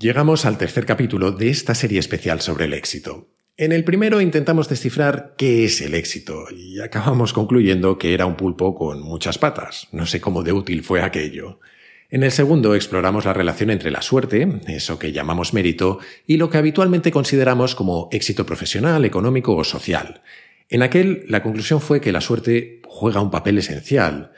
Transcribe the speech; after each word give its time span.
Llegamos 0.00 0.46
al 0.46 0.56
tercer 0.56 0.86
capítulo 0.86 1.30
de 1.30 1.50
esta 1.50 1.74
serie 1.74 1.98
especial 1.98 2.40
sobre 2.40 2.64
el 2.64 2.72
éxito. 2.72 3.28
En 3.58 3.70
el 3.70 3.84
primero 3.84 4.22
intentamos 4.22 4.66
descifrar 4.66 5.34
qué 5.36 5.66
es 5.66 5.82
el 5.82 5.94
éxito 5.94 6.46
y 6.50 6.80
acabamos 6.80 7.34
concluyendo 7.34 7.98
que 7.98 8.14
era 8.14 8.24
un 8.24 8.34
pulpo 8.34 8.74
con 8.74 9.02
muchas 9.02 9.36
patas. 9.36 9.88
No 9.92 10.06
sé 10.06 10.18
cómo 10.18 10.42
de 10.42 10.54
útil 10.54 10.82
fue 10.84 11.02
aquello. 11.02 11.60
En 12.08 12.22
el 12.22 12.30
segundo 12.30 12.74
exploramos 12.74 13.26
la 13.26 13.34
relación 13.34 13.68
entre 13.68 13.90
la 13.90 14.00
suerte, 14.00 14.48
eso 14.68 14.98
que 14.98 15.12
llamamos 15.12 15.52
mérito, 15.52 15.98
y 16.26 16.38
lo 16.38 16.48
que 16.48 16.56
habitualmente 16.56 17.12
consideramos 17.12 17.74
como 17.74 18.08
éxito 18.10 18.46
profesional, 18.46 19.04
económico 19.04 19.54
o 19.54 19.64
social. 19.64 20.22
En 20.70 20.80
aquel, 20.80 21.26
la 21.28 21.42
conclusión 21.42 21.82
fue 21.82 22.00
que 22.00 22.10
la 22.10 22.22
suerte 22.22 22.80
juega 22.86 23.20
un 23.20 23.30
papel 23.30 23.58
esencial, 23.58 24.32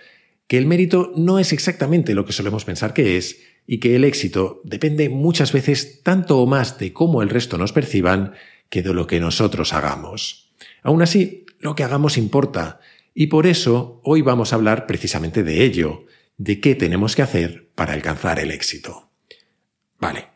que 0.48 0.58
el 0.58 0.66
mérito 0.66 1.12
no 1.14 1.38
es 1.38 1.52
exactamente 1.52 2.14
lo 2.14 2.24
que 2.24 2.32
solemos 2.32 2.64
pensar 2.64 2.92
que 2.92 3.16
es, 3.16 3.38
y 3.66 3.78
que 3.78 3.96
el 3.96 4.04
éxito 4.04 4.60
depende 4.64 5.08
muchas 5.08 5.52
veces 5.52 6.02
tanto 6.02 6.38
o 6.38 6.46
más 6.46 6.78
de 6.78 6.92
cómo 6.92 7.22
el 7.22 7.28
resto 7.28 7.58
nos 7.58 7.72
perciban 7.72 8.34
que 8.68 8.82
de 8.82 8.94
lo 8.94 9.06
que 9.06 9.20
nosotros 9.20 9.72
hagamos. 9.72 10.50
Aún 10.82 11.02
así, 11.02 11.46
lo 11.60 11.74
que 11.74 11.84
hagamos 11.84 12.18
importa, 12.18 12.80
y 13.14 13.26
por 13.26 13.46
eso 13.46 14.00
hoy 14.04 14.22
vamos 14.22 14.52
a 14.52 14.56
hablar 14.56 14.86
precisamente 14.86 15.42
de 15.42 15.64
ello, 15.64 16.06
de 16.38 16.60
qué 16.60 16.74
tenemos 16.74 17.14
que 17.14 17.22
hacer 17.22 17.68
para 17.74 17.92
alcanzar 17.92 18.38
el 18.38 18.50
éxito. 18.50 19.10
Vale, 20.00 20.26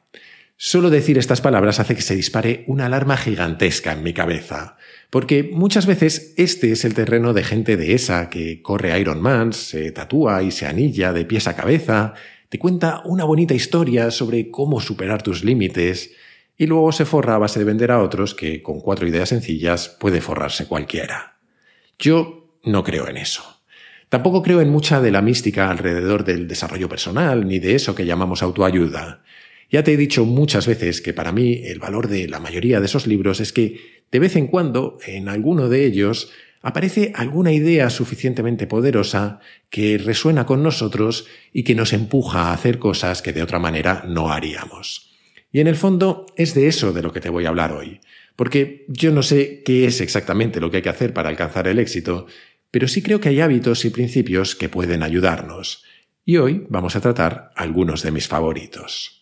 solo 0.57 0.91
decir 0.91 1.19
estas 1.19 1.41
palabras 1.41 1.81
hace 1.81 1.97
que 1.97 2.03
se 2.03 2.15
dispare 2.15 2.65
una 2.69 2.87
alarma 2.87 3.17
gigantesca 3.17 3.93
en 3.93 4.03
mi 4.03 4.13
cabeza, 4.13 4.77
porque 5.11 5.43
muchas 5.43 5.87
veces 5.87 6.35
este 6.37 6.73
es 6.73 6.85
el 6.85 6.95
terreno 6.95 7.33
de 7.33 7.43
gente 7.43 7.77
de 7.77 7.95
esa 7.95 8.29
que 8.31 8.63
corre 8.63 8.99
Ironman, 9.01 9.53
se 9.53 9.91
tatúa 9.91 10.43
y 10.43 10.51
se 10.51 10.67
anilla 10.67 11.13
de 11.13 11.25
pies 11.25 11.49
a 11.49 11.57
cabeza, 11.57 12.15
te 12.49 12.59
cuenta 12.59 13.03
una 13.05 13.25
bonita 13.25 13.55
historia 13.55 14.11
sobre 14.11 14.51
cómo 14.51 14.81
superar 14.81 15.23
tus 15.23 15.45
límites 15.45 16.13
y 16.57 16.67
luego 16.67 16.93
se 16.93 17.05
forra 17.05 17.35
a 17.35 17.39
base 17.39 17.59
de 17.59 17.65
vender 17.65 17.91
a 17.91 18.03
otros 18.03 18.35
que 18.35 18.63
con 18.63 18.81
cuatro 18.81 19.07
ideas 19.07 19.29
sencillas 19.29 19.89
puede 19.89 20.21
forrarse 20.21 20.67
cualquiera. 20.67 21.39
Yo 21.99 22.59
no 22.65 22.85
creo 22.85 23.09
en 23.09 23.17
eso. 23.17 23.43
Tampoco 24.09 24.43
creo 24.43 24.61
en 24.61 24.71
mucha 24.71 25.01
de 25.01 25.11
la 25.11 25.23
mística 25.23 25.69
alrededor 25.69 26.25
del 26.25 26.47
desarrollo 26.47 26.89
personal 26.89 27.47
ni 27.49 27.59
de 27.59 27.75
eso 27.75 27.95
que 27.95 28.07
llamamos 28.07 28.43
autoayuda. 28.43 29.23
Ya 29.71 29.83
te 29.83 29.93
he 29.93 29.97
dicho 29.97 30.25
muchas 30.25 30.67
veces 30.69 31.01
que 31.01 31.13
para 31.13 31.33
mí 31.33 31.63
el 31.65 31.81
valor 31.81 32.07
de 32.07 32.29
la 32.29 32.39
mayoría 32.39 32.79
de 32.79 32.87
esos 32.87 33.09
libros 33.09 33.41
es 33.41 33.53
que 33.53 34.05
de 34.13 34.19
vez 34.21 34.37
en 34.37 34.47
cuando 34.47 34.99
en 35.05 35.29
alguno 35.29 35.69
de 35.69 35.85
ellos 35.85 36.31
aparece 36.67 37.13
alguna 37.15 37.53
idea 37.53 37.91
suficientemente 37.91 38.67
poderosa 38.67 39.39
que 39.71 39.99
resuena 39.99 40.47
con 40.47 40.65
nosotros 40.65 41.29
y 41.53 41.63
que 41.63 41.77
nos 41.77 41.93
empuja 41.93 42.49
a 42.49 42.53
hacer 42.53 42.81
cosas 42.81 43.23
que 43.23 43.33
de 43.33 43.45
otra 43.45 43.61
manera 43.61 44.03
no 44.09 44.33
haríamos. 44.33 45.15
Y 45.53 45.61
en 45.61 45.69
el 45.69 45.77
fondo 45.77 46.27
es 46.37 46.55
de 46.55 46.67
eso 46.67 46.93
de 46.93 47.03
lo 47.03 47.13
que 47.13 47.21
te 47.21 47.29
voy 47.29 47.45
a 47.45 47.51
hablar 47.51 47.71
hoy, 47.71 48.01
porque 48.35 48.85
yo 48.89 49.13
no 49.13 49.23
sé 49.23 49.63
qué 49.65 49.87
es 49.87 50.01
exactamente 50.01 50.61
lo 50.61 50.69
que 50.69 50.79
hay 50.79 50.83
que 50.83 50.89
hacer 50.89 51.15
para 51.15 51.29
alcanzar 51.29 51.69
el 51.69 51.79
éxito, 51.79 52.27
pero 52.73 52.89
sí 52.89 53.01
creo 53.01 53.21
que 53.21 53.29
hay 53.29 53.41
hábitos 53.41 53.85
y 53.85 53.91
principios 53.91 54.57
que 54.57 54.69
pueden 54.69 55.05
ayudarnos. 55.05 55.85
Y 56.25 56.39
hoy 56.39 56.67
vamos 56.69 56.97
a 56.97 57.01
tratar 57.01 57.53
algunos 57.55 58.03
de 58.03 58.11
mis 58.11 58.27
favoritos. 58.27 59.17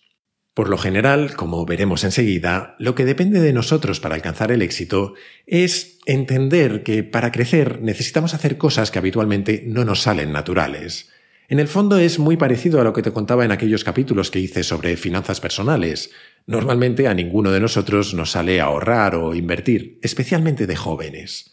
Por 0.54 0.70
lo 0.70 0.78
general, 0.78 1.34
como 1.34 1.66
veremos 1.66 2.04
enseguida, 2.04 2.76
lo 2.78 2.94
que 2.94 3.04
depende 3.04 3.40
de 3.40 3.52
nosotros 3.52 3.98
para 3.98 4.14
alcanzar 4.14 4.52
el 4.52 4.62
éxito 4.62 5.14
es 5.46 5.93
entender 6.06 6.82
que 6.82 7.02
para 7.02 7.32
crecer 7.32 7.80
necesitamos 7.82 8.34
hacer 8.34 8.58
cosas 8.58 8.90
que 8.90 8.98
habitualmente 8.98 9.64
no 9.66 9.84
nos 9.84 10.02
salen 10.02 10.32
naturales. 10.32 11.10
En 11.48 11.60
el 11.60 11.68
fondo 11.68 11.98
es 11.98 12.18
muy 12.18 12.36
parecido 12.36 12.80
a 12.80 12.84
lo 12.84 12.92
que 12.92 13.02
te 13.02 13.12
contaba 13.12 13.44
en 13.44 13.52
aquellos 13.52 13.84
capítulos 13.84 14.30
que 14.30 14.40
hice 14.40 14.64
sobre 14.64 14.96
finanzas 14.96 15.40
personales. 15.40 16.10
Normalmente 16.46 17.06
a 17.06 17.14
ninguno 17.14 17.50
de 17.50 17.60
nosotros 17.60 18.14
nos 18.14 18.30
sale 18.30 18.60
ahorrar 18.60 19.14
o 19.14 19.34
invertir, 19.34 19.98
especialmente 20.02 20.66
de 20.66 20.76
jóvenes. 20.76 21.52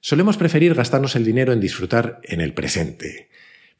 Solemos 0.00 0.36
preferir 0.36 0.74
gastarnos 0.74 1.16
el 1.16 1.24
dinero 1.24 1.52
en 1.52 1.60
disfrutar 1.60 2.20
en 2.22 2.40
el 2.40 2.54
presente. 2.54 3.28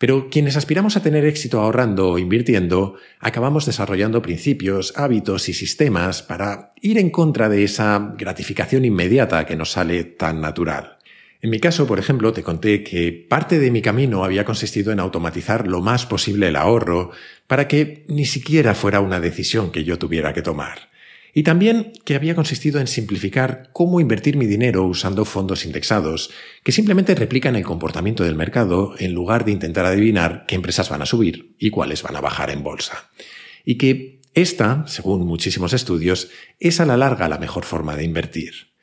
Pero 0.05 0.29
quienes 0.29 0.59
aspiramos 0.59 0.99
a 0.99 1.03
tener 1.03 1.25
éxito 1.25 1.63
ahorrando 1.63 2.11
o 2.11 2.19
invirtiendo, 2.19 2.97
acabamos 3.21 3.65
desarrollando 3.65 4.21
principios, 4.21 4.93
hábitos 4.97 5.49
y 5.49 5.55
sistemas 5.55 6.23
para 6.23 6.73
ir 6.83 6.99
en 6.99 7.09
contra 7.09 7.49
de 7.49 7.65
esa 7.65 8.13
gratificación 8.19 8.85
inmediata 8.85 9.47
que 9.47 9.57
nos 9.57 9.71
sale 9.71 10.05
tan 10.05 10.43
natural. 10.43 10.99
En 11.41 11.49
mi 11.49 11.59
caso, 11.59 11.87
por 11.87 11.99
ejemplo, 11.99 12.35
te 12.35 12.43
conté 12.43 12.85
que 12.85 13.13
parte 13.13 13.59
de 13.59 13.71
mi 13.71 13.81
camino 13.81 14.25
había 14.25 14.45
consistido 14.45 14.93
en 14.93 15.01
automatizar 15.01 15.67
lo 15.67 15.81
más 15.81 16.05
posible 16.05 16.49
el 16.49 16.57
ahorro 16.57 17.13
para 17.47 17.67
que 17.67 18.05
ni 18.07 18.27
siquiera 18.27 18.75
fuera 18.75 19.01
una 19.01 19.21
decisión 19.21 19.73
que 19.73 19.85
yo 19.85 19.99
tuviera 19.99 20.35
que 20.35 20.43
tomar. 20.43 20.91
Y 21.35 21.43
también 21.43 21.93
que 22.05 22.15
había 22.15 22.37
consistido 22.37 22.81
en 22.81 22.87
simplificar 22.87 23.69
cómo 23.73 24.01
invertir 24.01 24.37
mi 24.37 24.47
dinero 24.47 24.85
usando 24.85 25.25
fondos 25.25 25.65
indexados, 25.65 26.31
que 26.63 26.71
simplemente 26.71 27.17
replican 27.17 27.57
el 27.57 27.65
comportamiento 27.65 28.23
del 28.23 28.37
mercado 28.37 28.95
en 28.99 29.13
lugar 29.13 29.45
de 29.45 29.51
intentar 29.51 29.85
adivinar 29.85 30.45
qué 30.47 30.55
empresas 30.55 30.89
van 30.89 31.03
a 31.03 31.07
subir 31.07 31.57
y 31.59 31.71
cuáles 31.71 32.05
van 32.05 32.15
a 32.15 32.21
bajar 32.21 32.51
en 32.51 32.63
bolsa. 32.63 33.11
Y 33.65 33.79
que 33.79 34.21
esta, 34.33 34.87
según 34.87 35.27
muchísimos 35.27 35.73
estudios, 35.73 36.31
es 36.61 36.79
a 36.79 36.87
la 36.87 36.97
larga 36.97 37.29
la 37.29 37.39
mejor 37.39 37.65
forma 37.65 37.97
de 37.97 38.05
invertir. 38.05 38.74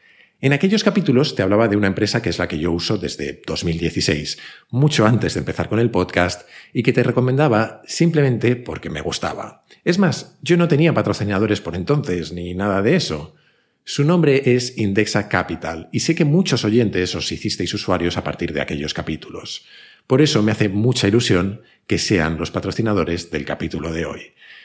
En 0.44 0.54
aquellos 0.54 0.84
capítulos 0.84 1.36
te 1.36 1.44
hablaba 1.44 1.68
de 1.68 1.78
una 1.78 1.86
empresa 1.86 2.24
que 2.24 2.30
es 2.30 2.40
la 2.40 2.48
que 2.48 2.58
yo 2.58 2.72
uso 2.72 2.98
desde 2.98 3.44
2016, 3.46 4.40
mucho 4.72 5.06
antes 5.06 5.36
de 5.36 5.40
empezar 5.42 5.70
con 5.70 5.78
el 5.78 5.92
podcast, 5.92 6.50
y 6.74 6.82
que 6.82 6.94
te 6.94 7.04
recomendaba 7.04 7.84
simplemente 7.86 8.56
porque 8.56 8.90
me 8.90 9.02
gustaba. 9.02 9.64
Es 9.86 10.00
más, 10.00 10.40
yo 10.42 10.58
no 10.58 10.68
tenía 10.68 10.96
patrocinadores 10.96 11.62
por 11.62 11.76
entonces, 11.76 12.34
ni 12.34 12.56
nada 12.56 12.82
de 12.82 12.96
eso. 12.96 13.36
Su 13.84 14.04
nombre 14.04 14.56
es 14.56 14.80
Indexa 14.80 15.30
Capital, 15.30 15.90
y 15.92 16.00
sé 16.00 16.16
que 16.16 16.26
muchos 16.26 16.66
oyentes 16.66 17.14
os 17.14 17.32
hicisteis 17.32 17.72
usuarios 17.76 18.18
a 18.18 18.24
partir 18.24 18.52
de 18.52 18.62
aquellos 18.62 18.96
capítulos. 18.96 19.68
Por 20.08 20.24
eso 20.24 20.42
me 20.42 20.54
hace 20.54 20.70
mucha 20.70 21.08
ilusión 21.08 21.62
que 21.86 22.00
sean 22.00 22.40
los 22.40 22.50
patrocinadores 22.50 23.30
del 23.30 23.46
capítulo 23.46 23.94
de 23.94 24.06
hoy. 24.06 24.22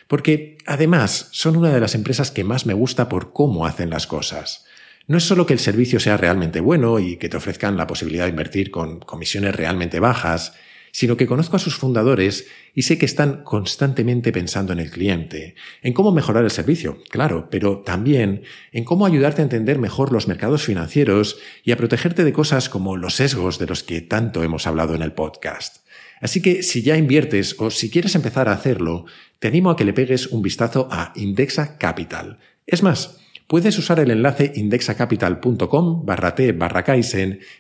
Porque, 0.09 0.57
además, 0.65 1.29
son 1.33 1.55
una 1.55 1.71
de 1.71 1.81
las 1.81 1.95
empresas 1.95 2.31
que 2.31 2.45
más 2.45 2.65
me 2.65 2.73
gusta 2.73 3.11
por 3.11 3.35
cómo 3.35 3.67
hacen 3.67 3.91
las 3.91 4.07
cosas. 4.07 4.65
No 5.09 5.19
es 5.19 5.25
solo 5.25 5.47
que 5.47 5.53
el 5.53 5.61
servicio 5.61 6.01
sea 6.01 6.17
realmente 6.17 6.61
bueno 6.61 6.99
y 6.99 7.17
que 7.17 7.29
te 7.29 7.37
ofrezcan 7.37 7.77
la 7.77 7.87
posibilidad 7.87 8.25
de 8.25 8.31
invertir 8.31 8.73
con 8.73 8.99
comisiones 8.99 9.55
realmente 9.55 10.01
bajas, 10.01 10.55
sino 10.91 11.17
que 11.17 11.27
conozco 11.27 11.57
a 11.57 11.61
sus 11.61 11.77
fundadores 11.77 12.47
y 12.75 12.83
sé 12.83 12.99
que 12.99 13.07
están 13.07 13.45
constantemente 13.45 14.33
pensando 14.33 14.73
en 14.73 14.81
el 14.81 14.91
cliente, 14.91 15.55
en 15.83 15.93
cómo 15.93 16.11
mejorar 16.11 16.43
el 16.43 16.51
servicio, 16.51 17.03
claro, 17.11 17.49
pero 17.51 17.81
también 17.81 18.43
en 18.73 18.85
cómo 18.85 19.07
ayudarte 19.07 19.43
a 19.43 19.45
entender 19.45 19.79
mejor 19.79 20.11
los 20.11 20.27
mercados 20.27 20.65
financieros 20.65 21.39
y 21.63 21.73
a 21.73 21.77
protegerte 21.77 22.25
de 22.25 22.33
cosas 22.33 22.69
como 22.69 22.97
los 22.97 23.15
sesgos 23.15 23.59
de 23.59 23.67
los 23.67 23.83
que 23.83 24.01
tanto 24.01 24.43
hemos 24.43 24.67
hablado 24.67 24.95
en 24.95 25.03
el 25.03 25.13
podcast. 25.13 25.87
Así 26.21 26.41
que 26.41 26.63
si 26.63 26.83
ya 26.83 26.97
inviertes 26.97 27.55
o 27.59 27.71
si 27.71 27.91
quieres 27.91 28.15
empezar 28.15 28.49
a 28.49 28.55
hacerlo, 28.55 29.05
te 29.39 29.49
animo 29.49 29.71
a 29.71 29.77
que 29.77 29.85
le 29.85 29.93
pegues 29.93 30.29
un 30.29 30.43
vistazo 30.43 30.89
a 30.91 31.13
Indexa 31.15 31.77
Capital. 31.79 32.39
Es 32.67 32.83
más, 32.83 33.19
Puedes 33.47 33.79
usar 33.79 34.01
el 34.01 34.11
enlace 34.11 34.53
indexacapital.com 34.57 36.05
barra 36.05 36.35
T 36.35 36.59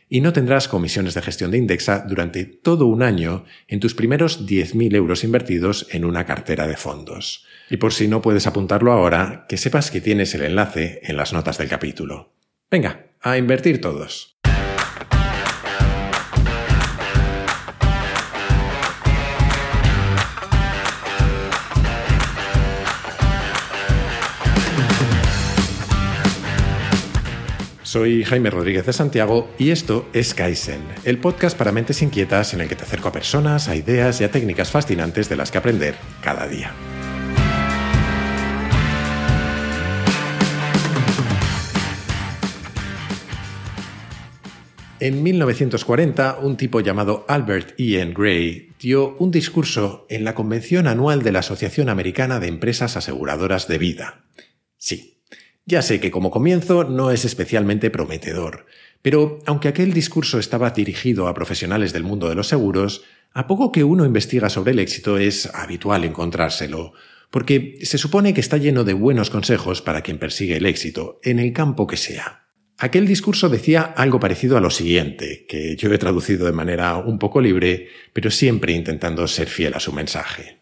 y 0.08 0.20
no 0.20 0.32
tendrás 0.32 0.66
comisiones 0.66 1.14
de 1.14 1.22
gestión 1.22 1.52
de 1.52 1.58
Indexa 1.58 2.04
durante 2.08 2.44
todo 2.44 2.86
un 2.86 3.04
año 3.04 3.44
en 3.68 3.78
tus 3.78 3.94
primeros 3.94 4.48
10.000 4.48 4.96
euros 4.96 5.22
invertidos 5.22 5.86
en 5.92 6.04
una 6.04 6.26
cartera 6.26 6.66
de 6.66 6.76
fondos. 6.76 7.46
Y 7.70 7.76
por 7.76 7.92
si 7.92 8.08
no 8.08 8.20
puedes 8.20 8.48
apuntarlo 8.48 8.90
ahora, 8.90 9.46
que 9.48 9.56
sepas 9.56 9.92
que 9.92 10.00
tienes 10.00 10.34
el 10.34 10.42
enlace 10.42 11.00
en 11.04 11.16
las 11.16 11.32
notas 11.32 11.56
del 11.56 11.68
capítulo. 11.68 12.32
Venga, 12.68 13.06
a 13.20 13.38
invertir 13.38 13.80
todos. 13.80 14.36
Soy 27.86 28.24
Jaime 28.24 28.50
Rodríguez 28.50 28.84
de 28.84 28.92
Santiago 28.92 29.48
y 29.60 29.70
esto 29.70 30.08
es 30.12 30.34
Kaizen, 30.34 30.80
el 31.04 31.18
podcast 31.18 31.56
para 31.56 31.70
mentes 31.70 32.02
inquietas 32.02 32.52
en 32.52 32.60
el 32.60 32.68
que 32.68 32.74
te 32.74 32.82
acerco 32.82 33.06
a 33.06 33.12
personas, 33.12 33.68
a 33.68 33.76
ideas 33.76 34.20
y 34.20 34.24
a 34.24 34.30
técnicas 34.32 34.72
fascinantes 34.72 35.28
de 35.28 35.36
las 35.36 35.52
que 35.52 35.58
aprender 35.58 35.94
cada 36.20 36.48
día. 36.48 36.74
En 44.98 45.22
1940, 45.22 46.38
un 46.42 46.56
tipo 46.56 46.80
llamado 46.80 47.24
Albert 47.28 47.78
Ian 47.78 48.14
Gray 48.14 48.72
dio 48.80 49.14
un 49.18 49.30
discurso 49.30 50.06
en 50.10 50.24
la 50.24 50.34
convención 50.34 50.88
anual 50.88 51.22
de 51.22 51.30
la 51.30 51.38
Asociación 51.38 51.88
Americana 51.88 52.40
de 52.40 52.48
Empresas 52.48 52.96
Aseguradoras 52.96 53.68
de 53.68 53.78
Vida. 53.78 54.24
Sí, 54.76 55.15
ya 55.66 55.82
sé 55.82 56.00
que 56.00 56.12
como 56.12 56.30
comienzo 56.30 56.84
no 56.84 57.10
es 57.10 57.24
especialmente 57.24 57.90
prometedor, 57.90 58.66
pero 59.02 59.40
aunque 59.46 59.68
aquel 59.68 59.92
discurso 59.92 60.38
estaba 60.38 60.70
dirigido 60.70 61.26
a 61.26 61.34
profesionales 61.34 61.92
del 61.92 62.04
mundo 62.04 62.28
de 62.28 62.36
los 62.36 62.46
seguros, 62.48 63.02
a 63.32 63.46
poco 63.46 63.72
que 63.72 63.84
uno 63.84 64.06
investiga 64.06 64.48
sobre 64.48 64.72
el 64.72 64.78
éxito 64.78 65.18
es 65.18 65.46
habitual 65.54 66.04
encontrárselo, 66.04 66.92
porque 67.30 67.78
se 67.82 67.98
supone 67.98 68.32
que 68.32 68.40
está 68.40 68.56
lleno 68.56 68.84
de 68.84 68.94
buenos 68.94 69.28
consejos 69.28 69.82
para 69.82 70.02
quien 70.02 70.18
persigue 70.18 70.56
el 70.56 70.66
éxito, 70.66 71.18
en 71.22 71.40
el 71.40 71.52
campo 71.52 71.86
que 71.86 71.96
sea. 71.96 72.46
Aquel 72.78 73.06
discurso 73.06 73.48
decía 73.48 73.82
algo 73.82 74.20
parecido 74.20 74.56
a 74.56 74.60
lo 74.60 74.70
siguiente, 74.70 75.46
que 75.48 75.76
yo 75.76 75.92
he 75.92 75.98
traducido 75.98 76.46
de 76.46 76.52
manera 76.52 76.96
un 76.96 77.18
poco 77.18 77.40
libre, 77.40 77.88
pero 78.12 78.30
siempre 78.30 78.72
intentando 78.72 79.26
ser 79.26 79.48
fiel 79.48 79.74
a 79.74 79.80
su 79.80 79.92
mensaje. 79.92 80.55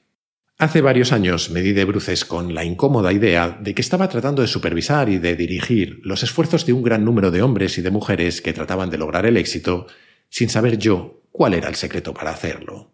Hace 0.56 0.82
varios 0.82 1.10
años 1.12 1.50
me 1.50 1.62
di 1.62 1.72
de 1.72 1.84
bruces 1.84 2.24
con 2.24 2.54
la 2.54 2.64
incómoda 2.64 3.12
idea 3.12 3.58
de 3.60 3.74
que 3.74 3.82
estaba 3.82 4.08
tratando 4.08 4.40
de 4.40 4.46
supervisar 4.46 5.08
y 5.08 5.18
de 5.18 5.34
dirigir 5.34 6.00
los 6.04 6.22
esfuerzos 6.22 6.64
de 6.64 6.72
un 6.72 6.84
gran 6.84 7.04
número 7.04 7.32
de 7.32 7.42
hombres 7.42 7.76
y 7.76 7.82
de 7.82 7.90
mujeres 7.90 8.40
que 8.40 8.52
trataban 8.52 8.88
de 8.88 8.98
lograr 8.98 9.26
el 9.26 9.36
éxito 9.36 9.88
sin 10.28 10.48
saber 10.48 10.78
yo 10.78 11.22
cuál 11.32 11.54
era 11.54 11.68
el 11.68 11.74
secreto 11.74 12.14
para 12.14 12.30
hacerlo. 12.30 12.92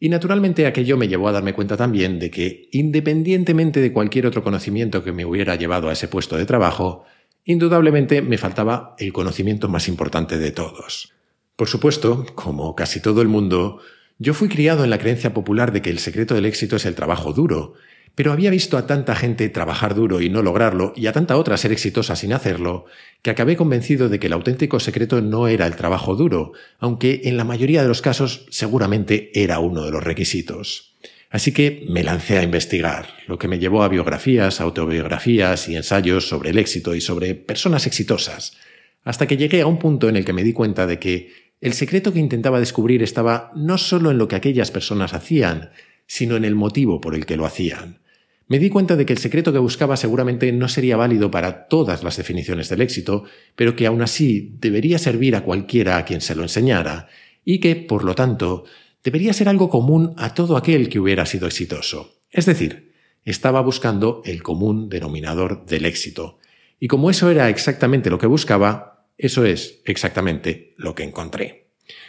Y 0.00 0.08
naturalmente 0.08 0.66
aquello 0.66 0.96
me 0.96 1.08
llevó 1.08 1.28
a 1.28 1.32
darme 1.32 1.52
cuenta 1.52 1.76
también 1.76 2.18
de 2.18 2.30
que, 2.30 2.70
independientemente 2.72 3.80
de 3.80 3.92
cualquier 3.92 4.26
otro 4.26 4.42
conocimiento 4.42 5.04
que 5.04 5.12
me 5.12 5.26
hubiera 5.26 5.56
llevado 5.56 5.90
a 5.90 5.92
ese 5.92 6.08
puesto 6.08 6.38
de 6.38 6.46
trabajo, 6.46 7.04
indudablemente 7.44 8.22
me 8.22 8.38
faltaba 8.38 8.94
el 8.98 9.12
conocimiento 9.12 9.68
más 9.68 9.88
importante 9.88 10.38
de 10.38 10.52
todos. 10.52 11.12
Por 11.54 11.68
supuesto, 11.68 12.24
como 12.34 12.74
casi 12.74 13.00
todo 13.00 13.20
el 13.20 13.28
mundo, 13.28 13.80
yo 14.18 14.34
fui 14.34 14.48
criado 14.48 14.84
en 14.84 14.90
la 14.90 14.98
creencia 14.98 15.32
popular 15.32 15.72
de 15.72 15.80
que 15.82 15.90
el 15.90 16.00
secreto 16.00 16.34
del 16.34 16.46
éxito 16.46 16.76
es 16.76 16.86
el 16.86 16.94
trabajo 16.94 17.32
duro, 17.32 17.74
pero 18.14 18.32
había 18.32 18.50
visto 18.50 18.76
a 18.76 18.86
tanta 18.86 19.14
gente 19.14 19.48
trabajar 19.48 19.94
duro 19.94 20.20
y 20.20 20.28
no 20.28 20.42
lograrlo, 20.42 20.92
y 20.96 21.06
a 21.06 21.12
tanta 21.12 21.36
otra 21.36 21.56
ser 21.56 21.70
exitosa 21.70 22.16
sin 22.16 22.32
hacerlo, 22.32 22.86
que 23.22 23.30
acabé 23.30 23.56
convencido 23.56 24.08
de 24.08 24.18
que 24.18 24.26
el 24.26 24.32
auténtico 24.32 24.80
secreto 24.80 25.20
no 25.20 25.46
era 25.46 25.68
el 25.68 25.76
trabajo 25.76 26.16
duro, 26.16 26.52
aunque 26.80 27.20
en 27.24 27.36
la 27.36 27.44
mayoría 27.44 27.82
de 27.82 27.88
los 27.88 28.02
casos 28.02 28.46
seguramente 28.50 29.30
era 29.40 29.60
uno 29.60 29.84
de 29.84 29.92
los 29.92 30.02
requisitos. 30.02 30.96
Así 31.30 31.52
que 31.52 31.86
me 31.88 32.02
lancé 32.02 32.38
a 32.38 32.42
investigar, 32.42 33.06
lo 33.28 33.38
que 33.38 33.46
me 33.46 33.60
llevó 33.60 33.84
a 33.84 33.88
biografías, 33.88 34.60
autobiografías 34.60 35.68
y 35.68 35.76
ensayos 35.76 36.26
sobre 36.26 36.50
el 36.50 36.58
éxito 36.58 36.96
y 36.96 37.00
sobre 37.00 37.36
personas 37.36 37.86
exitosas, 37.86 38.56
hasta 39.04 39.28
que 39.28 39.36
llegué 39.36 39.60
a 39.60 39.66
un 39.66 39.78
punto 39.78 40.08
en 40.08 40.16
el 40.16 40.24
que 40.24 40.32
me 40.32 40.42
di 40.42 40.52
cuenta 40.52 40.88
de 40.88 40.98
que 40.98 41.47
el 41.60 41.72
secreto 41.72 42.12
que 42.12 42.20
intentaba 42.20 42.60
descubrir 42.60 43.02
estaba 43.02 43.50
no 43.54 43.78
solo 43.78 44.10
en 44.10 44.18
lo 44.18 44.28
que 44.28 44.36
aquellas 44.36 44.70
personas 44.70 45.14
hacían, 45.14 45.70
sino 46.06 46.36
en 46.36 46.44
el 46.44 46.54
motivo 46.54 47.00
por 47.00 47.14
el 47.14 47.26
que 47.26 47.36
lo 47.36 47.46
hacían. 47.46 48.00
Me 48.46 48.58
di 48.58 48.70
cuenta 48.70 48.96
de 48.96 49.04
que 49.04 49.12
el 49.12 49.18
secreto 49.18 49.52
que 49.52 49.58
buscaba 49.58 49.96
seguramente 49.98 50.50
no 50.52 50.68
sería 50.68 50.96
válido 50.96 51.30
para 51.30 51.68
todas 51.68 52.02
las 52.02 52.16
definiciones 52.16 52.70
del 52.70 52.80
éxito, 52.80 53.24
pero 53.56 53.76
que 53.76 53.86
aún 53.86 54.00
así 54.00 54.54
debería 54.58 54.98
servir 54.98 55.36
a 55.36 55.42
cualquiera 55.42 55.98
a 55.98 56.04
quien 56.06 56.22
se 56.22 56.34
lo 56.34 56.42
enseñara, 56.42 57.08
y 57.44 57.60
que, 57.60 57.76
por 57.76 58.04
lo 58.04 58.14
tanto, 58.14 58.64
debería 59.04 59.34
ser 59.34 59.50
algo 59.50 59.68
común 59.68 60.14
a 60.16 60.32
todo 60.32 60.56
aquel 60.56 60.88
que 60.88 60.98
hubiera 60.98 61.26
sido 61.26 61.46
exitoso. 61.46 62.20
Es 62.30 62.46
decir, 62.46 62.92
estaba 63.24 63.60
buscando 63.60 64.22
el 64.24 64.42
común 64.42 64.88
denominador 64.88 65.66
del 65.66 65.84
éxito. 65.84 66.38
Y 66.80 66.88
como 66.88 67.10
eso 67.10 67.30
era 67.30 67.50
exactamente 67.50 68.08
lo 68.08 68.18
que 68.18 68.26
buscaba, 68.26 68.97
eso 69.18 69.44
es 69.44 69.80
exactamente 69.84 70.74
lo 70.76 70.94
que 70.94 71.02
encontré. 71.02 71.66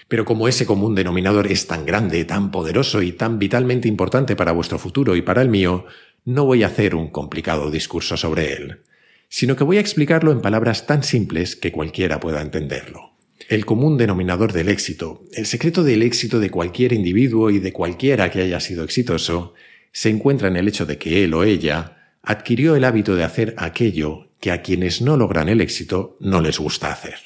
Pero 0.07 0.25
como 0.25 0.47
ese 0.47 0.65
común 0.65 0.95
denominador 0.95 1.47
es 1.47 1.67
tan 1.67 1.85
grande, 1.85 2.23
tan 2.25 2.51
poderoso 2.51 3.01
y 3.01 3.11
tan 3.11 3.39
vitalmente 3.39 3.87
importante 3.87 4.35
para 4.35 4.51
vuestro 4.51 4.77
futuro 4.77 5.15
y 5.15 5.21
para 5.21 5.41
el 5.41 5.49
mío, 5.49 5.85
no 6.25 6.45
voy 6.45 6.63
a 6.63 6.67
hacer 6.67 6.95
un 6.95 7.09
complicado 7.09 7.71
discurso 7.71 8.15
sobre 8.15 8.53
él, 8.53 8.81
sino 9.27 9.55
que 9.55 9.63
voy 9.63 9.77
a 9.77 9.81
explicarlo 9.81 10.31
en 10.31 10.41
palabras 10.41 10.85
tan 10.85 11.03
simples 11.03 11.55
que 11.55 11.71
cualquiera 11.71 12.19
pueda 12.19 12.41
entenderlo. 12.41 13.13
El 13.47 13.65
común 13.65 13.97
denominador 13.97 14.53
del 14.53 14.69
éxito, 14.69 15.23
el 15.33 15.45
secreto 15.45 15.83
del 15.83 16.03
éxito 16.03 16.39
de 16.39 16.51
cualquier 16.51 16.93
individuo 16.93 17.49
y 17.49 17.59
de 17.59 17.73
cualquiera 17.73 18.29
que 18.29 18.41
haya 18.41 18.59
sido 18.59 18.83
exitoso, 18.83 19.53
se 19.91 20.09
encuentra 20.09 20.49
en 20.49 20.57
el 20.57 20.67
hecho 20.67 20.85
de 20.85 20.97
que 20.97 21.23
él 21.23 21.33
o 21.33 21.43
ella 21.43 21.98
adquirió 22.23 22.75
el 22.75 22.83
hábito 22.83 23.15
de 23.15 23.23
hacer 23.23 23.55
aquello 23.57 24.29
que 24.39 24.51
a 24.51 24.61
quienes 24.61 25.01
no 25.01 25.17
logran 25.17 25.49
el 25.49 25.61
éxito 25.61 26.17
no 26.19 26.41
les 26.41 26.59
gusta 26.59 26.91
hacer. 26.91 27.19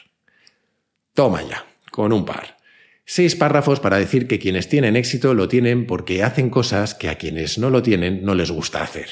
Toma 1.13 1.43
ya, 1.43 1.65
con 1.91 2.11
un 2.11 2.25
par. 2.25 2.57
Seis 3.05 3.35
párrafos 3.35 3.79
para 3.79 3.99
decir 3.99 4.27
que 4.27 4.39
quienes 4.39 4.69
tienen 4.69 4.95
éxito 4.95 5.33
lo 5.33 5.47
tienen 5.47 5.85
porque 5.85 6.23
hacen 6.23 6.49
cosas 6.49 6.95
que 6.95 7.09
a 7.09 7.15
quienes 7.15 7.57
no 7.57 7.69
lo 7.69 7.83
tienen 7.83 8.23
no 8.23 8.33
les 8.33 8.49
gusta 8.49 8.81
hacer. 8.81 9.09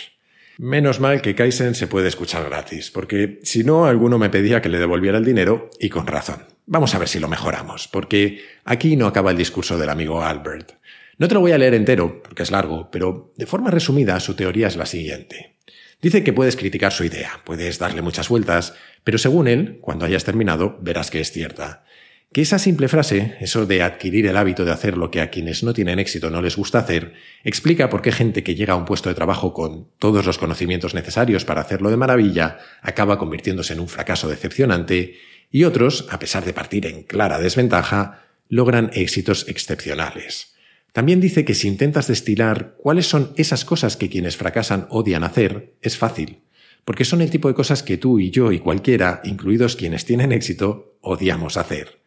Menos 0.58 1.00
mal 1.00 1.22
que 1.22 1.36
Kaizen 1.36 1.76
se 1.76 1.88
puede 1.88 2.08
escuchar 2.08 2.46
gratis, 2.46 2.92
porque 2.92 3.40
si 3.44 3.64
no, 3.64 3.86
alguno 3.86 4.18
me 4.18 4.30
pedía 4.30 4.62
que 4.62 4.70
le 4.70 4.80
devolviera 4.80 5.18
el 5.18 5.26
dinero, 5.26 5.70
y 5.80 5.90
con 5.90 6.08
razón. 6.08 6.44
Vamos 6.66 6.94
a 6.94 7.00
ver 7.00 7.08
si 7.08 7.20
lo 7.20 7.28
mejoramos, 7.28 7.88
porque 7.88 8.42
aquí 8.64 8.96
no 8.96 9.08
acaba 9.08 9.32
el 9.32 9.38
discurso 9.38 9.78
del 9.78 9.90
amigo 9.90 10.24
Albert. 10.24 10.74
No 11.22 11.28
te 11.28 11.36
lo 11.36 11.42
voy 11.42 11.52
a 11.52 11.60
leer 11.60 11.76
entero, 11.76 12.20
porque 12.24 12.42
es 12.42 12.50
largo, 12.50 12.90
pero 12.90 13.32
de 13.38 13.46
forma 13.46 13.70
resumida 13.70 14.20
su 14.20 14.34
teoría 14.34 14.66
es 14.66 14.76
la 14.76 14.88
siguiente. 14.88 15.54
Dice 16.02 16.24
que 16.24 16.34
puedes 16.34 16.56
criticar 16.56 16.92
su 16.92 17.04
idea, 17.04 17.42
puedes 17.46 17.78
darle 17.78 18.02
muchas 18.02 18.28
vueltas, 18.28 18.74
pero 19.04 19.20
según 19.20 19.48
él, 19.48 19.78
cuando 19.82 20.04
hayas 20.04 20.24
terminado, 20.24 20.80
verás 20.82 21.12
que 21.12 21.20
es 21.20 21.32
cierta. 21.32 21.86
Que 22.34 22.42
esa 22.42 22.58
simple 22.58 22.88
frase, 22.88 23.36
eso 23.40 23.68
de 23.68 23.84
adquirir 23.84 24.26
el 24.26 24.36
hábito 24.36 24.66
de 24.66 24.72
hacer 24.72 24.98
lo 24.98 25.12
que 25.12 25.22
a 25.22 25.30
quienes 25.30 25.62
no 25.62 25.76
tienen 25.76 26.00
éxito 26.00 26.32
no 26.32 26.42
les 26.42 26.58
gusta 26.58 26.80
hacer, 26.80 27.14
explica 27.44 27.92
por 27.92 28.02
qué 28.02 28.12
gente 28.12 28.44
que 28.44 28.56
llega 28.56 28.74
a 28.74 28.78
un 28.78 28.86
puesto 28.86 29.08
de 29.08 29.14
trabajo 29.14 29.54
con 29.54 29.90
todos 30.00 30.26
los 30.26 30.40
conocimientos 30.40 30.96
necesarios 30.96 31.46
para 31.46 31.62
hacerlo 31.62 31.92
de 31.92 31.98
maravilla 31.98 32.58
acaba 32.82 33.20
convirtiéndose 33.20 33.74
en 33.74 33.80
un 33.80 33.90
fracaso 33.90 34.28
decepcionante 34.28 35.20
y 35.52 35.66
otros, 35.66 36.08
a 36.10 36.18
pesar 36.18 36.46
de 36.46 36.54
partir 36.54 36.88
en 36.88 37.04
clara 37.04 37.38
desventaja, 37.38 38.24
logran 38.50 38.90
éxitos 38.96 39.48
excepcionales. 39.48 40.51
También 40.92 41.22
dice 41.22 41.46
que 41.46 41.54
si 41.54 41.68
intentas 41.68 42.08
destilar 42.08 42.76
cuáles 42.78 43.08
son 43.08 43.32
esas 43.38 43.64
cosas 43.64 43.96
que 43.96 44.10
quienes 44.10 44.36
fracasan 44.36 44.88
odian 44.90 45.24
hacer, 45.24 45.76
es 45.82 45.98
fácil, 45.98 46.42
porque 46.84 47.06
son 47.06 47.22
el 47.22 47.30
tipo 47.30 47.48
de 47.48 47.54
cosas 47.54 47.82
que 47.82 47.98
tú 47.98 48.20
y 48.20 48.30
yo 48.30 48.52
y 48.52 48.60
cualquiera, 48.60 49.22
incluidos 49.24 49.76
quienes 49.76 50.06
tienen 50.06 50.32
éxito, 50.32 50.98
odiamos 51.02 51.56
hacer. 51.56 52.02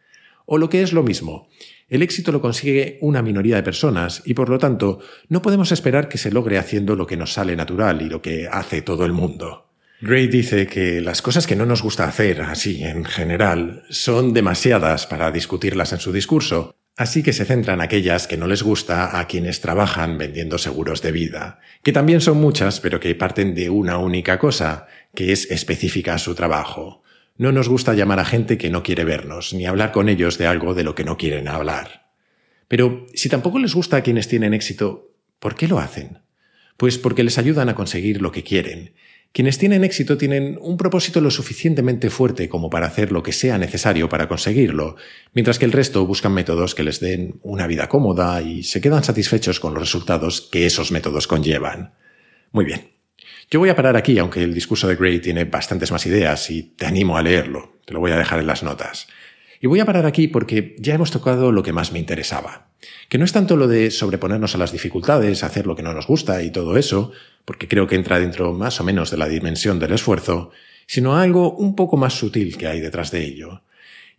O 0.45 0.59
lo 0.59 0.69
que 0.69 0.83
es 0.83 0.93
lo 0.93 1.01
mismo, 1.01 1.49
el 1.89 2.03
éxito 2.03 2.31
lo 2.31 2.41
consigue 2.41 2.99
una 3.01 3.23
minoría 3.23 3.55
de 3.55 3.63
personas 3.63 4.21
y 4.25 4.35
por 4.35 4.49
lo 4.49 4.59
tanto 4.59 4.99
no 5.29 5.41
podemos 5.41 5.71
esperar 5.71 6.07
que 6.07 6.19
se 6.19 6.31
logre 6.31 6.59
haciendo 6.59 6.95
lo 6.95 7.07
que 7.07 7.17
nos 7.17 7.33
sale 7.33 7.55
natural 7.55 8.03
y 8.03 8.09
lo 8.09 8.21
que 8.21 8.47
hace 8.51 8.83
todo 8.83 9.05
el 9.05 9.13
mundo. 9.13 9.69
Gray 10.01 10.27
dice 10.27 10.67
que 10.67 11.01
las 11.01 11.21
cosas 11.21 11.47
que 11.47 11.55
no 11.55 11.65
nos 11.65 11.81
gusta 11.81 12.07
hacer, 12.07 12.41
así 12.41 12.83
en 12.83 13.05
general, 13.05 13.83
son 13.89 14.33
demasiadas 14.33 15.07
para 15.07 15.31
discutirlas 15.31 15.93
en 15.93 15.99
su 15.99 16.11
discurso, 16.11 16.75
Así 16.97 17.23
que 17.23 17.33
se 17.33 17.43
centran 17.43 17.81
aquellas 17.81 18.25
que 18.25 18.37
no 18.37 18.47
les 18.47 18.63
gusta 18.63 19.19
a 19.19 19.27
quienes 19.27 19.59
trabajan 19.59 20.17
vendiendo 20.17 20.57
seguros 20.57 21.01
de 21.01 21.11
vida, 21.11 21.59
que 21.83 21.91
también 21.91 22.21
son 22.21 22.39
muchas, 22.39 22.79
pero 22.79 23.01
que 23.01 23.13
parten 23.15 23.53
de 23.53 23.69
una 23.69 23.97
única 23.97 24.39
cosa, 24.39 24.87
que 25.13 25.33
es 25.33 25.51
específica 25.51 26.13
a 26.13 26.19
su 26.19 26.35
trabajo. 26.35 27.03
No 27.37 27.51
nos 27.51 27.67
gusta 27.67 27.93
llamar 27.93 28.19
a 28.19 28.25
gente 28.25 28.57
que 28.57 28.69
no 28.69 28.81
quiere 28.81 29.03
vernos, 29.03 29.53
ni 29.53 29.65
hablar 29.65 29.91
con 29.91 30.07
ellos 30.07 30.37
de 30.37 30.47
algo 30.47 30.73
de 30.73 30.85
lo 30.85 30.95
que 30.95 31.03
no 31.03 31.17
quieren 31.17 31.49
hablar. 31.49 32.11
Pero 32.69 33.07
si 33.13 33.27
tampoco 33.27 33.59
les 33.59 33.75
gusta 33.75 33.97
a 33.97 34.01
quienes 34.01 34.29
tienen 34.29 34.53
éxito, 34.53 35.11
¿por 35.39 35.55
qué 35.55 35.67
lo 35.67 35.79
hacen? 35.79 36.19
Pues 36.77 36.97
porque 36.97 37.25
les 37.25 37.37
ayudan 37.37 37.67
a 37.67 37.75
conseguir 37.75 38.21
lo 38.21 38.31
que 38.31 38.43
quieren, 38.43 38.93
quienes 39.35 39.57
tienen 39.57 39.83
éxito 39.83 40.17
tienen 40.17 40.57
un 40.61 40.77
propósito 40.77 41.19
lo 41.19 41.29
suficientemente 41.29 42.09
fuerte 42.09 42.47
como 42.47 42.69
para 42.69 42.87
hacer 42.87 43.11
lo 43.11 43.21
que 43.21 43.33
sea 43.33 43.57
necesario 43.57 44.07
para 44.07 44.29
conseguirlo, 44.29 44.95
mientras 45.33 45.59
que 45.59 45.65
el 45.65 45.73
resto 45.73 46.05
buscan 46.07 46.31
métodos 46.31 46.73
que 46.73 46.83
les 46.83 47.01
den 47.01 47.37
una 47.43 47.67
vida 47.67 47.89
cómoda 47.89 48.41
y 48.41 48.63
se 48.63 48.79
quedan 48.79 49.03
satisfechos 49.03 49.59
con 49.59 49.73
los 49.73 49.83
resultados 49.83 50.39
que 50.39 50.65
esos 50.65 50.93
métodos 50.93 51.27
conllevan. 51.27 51.95
Muy 52.53 52.63
bien. 52.63 52.91
Yo 53.51 53.59
voy 53.59 53.67
a 53.67 53.75
parar 53.75 53.97
aquí, 53.97 54.17
aunque 54.19 54.41
el 54.41 54.53
discurso 54.53 54.87
de 54.87 54.95
Gray 54.95 55.19
tiene 55.19 55.43
bastantes 55.43 55.91
más 55.91 56.05
ideas 56.05 56.49
y 56.49 56.63
te 56.63 56.85
animo 56.85 57.17
a 57.17 57.21
leerlo. 57.21 57.81
Te 57.83 57.93
lo 57.93 57.99
voy 57.99 58.11
a 58.11 58.17
dejar 58.17 58.39
en 58.39 58.47
las 58.47 58.63
notas. 58.63 59.07
Y 59.61 59.67
voy 59.67 59.79
a 59.79 59.85
parar 59.85 60.05
aquí 60.05 60.27
porque 60.27 60.75
ya 60.79 60.95
hemos 60.95 61.11
tocado 61.11 61.51
lo 61.51 61.63
que 61.63 61.73
más 61.73 61.91
me 61.91 61.99
interesaba. 61.99 62.67
Que 63.09 63.17
no 63.17 63.25
es 63.25 63.31
tanto 63.31 63.55
lo 63.55 63.67
de 63.67 63.91
sobreponernos 63.91 64.55
a 64.55 64.57
las 64.57 64.71
dificultades, 64.71 65.43
hacer 65.43 65.65
lo 65.65 65.75
que 65.75 65.83
no 65.83 65.93
nos 65.93 66.07
gusta 66.07 66.43
y 66.43 66.51
todo 66.51 66.77
eso, 66.77 67.11
porque 67.45 67.67
creo 67.67 67.87
que 67.87 67.95
entra 67.95 68.19
dentro 68.19 68.53
más 68.53 68.79
o 68.79 68.83
menos 68.83 69.11
de 69.11 69.17
la 69.17 69.27
dimensión 69.27 69.79
del 69.79 69.93
esfuerzo, 69.93 70.51
sino 70.87 71.15
algo 71.17 71.55
un 71.55 71.75
poco 71.75 71.97
más 71.97 72.13
sutil 72.13 72.57
que 72.57 72.67
hay 72.67 72.79
detrás 72.79 73.11
de 73.11 73.23
ello. 73.23 73.61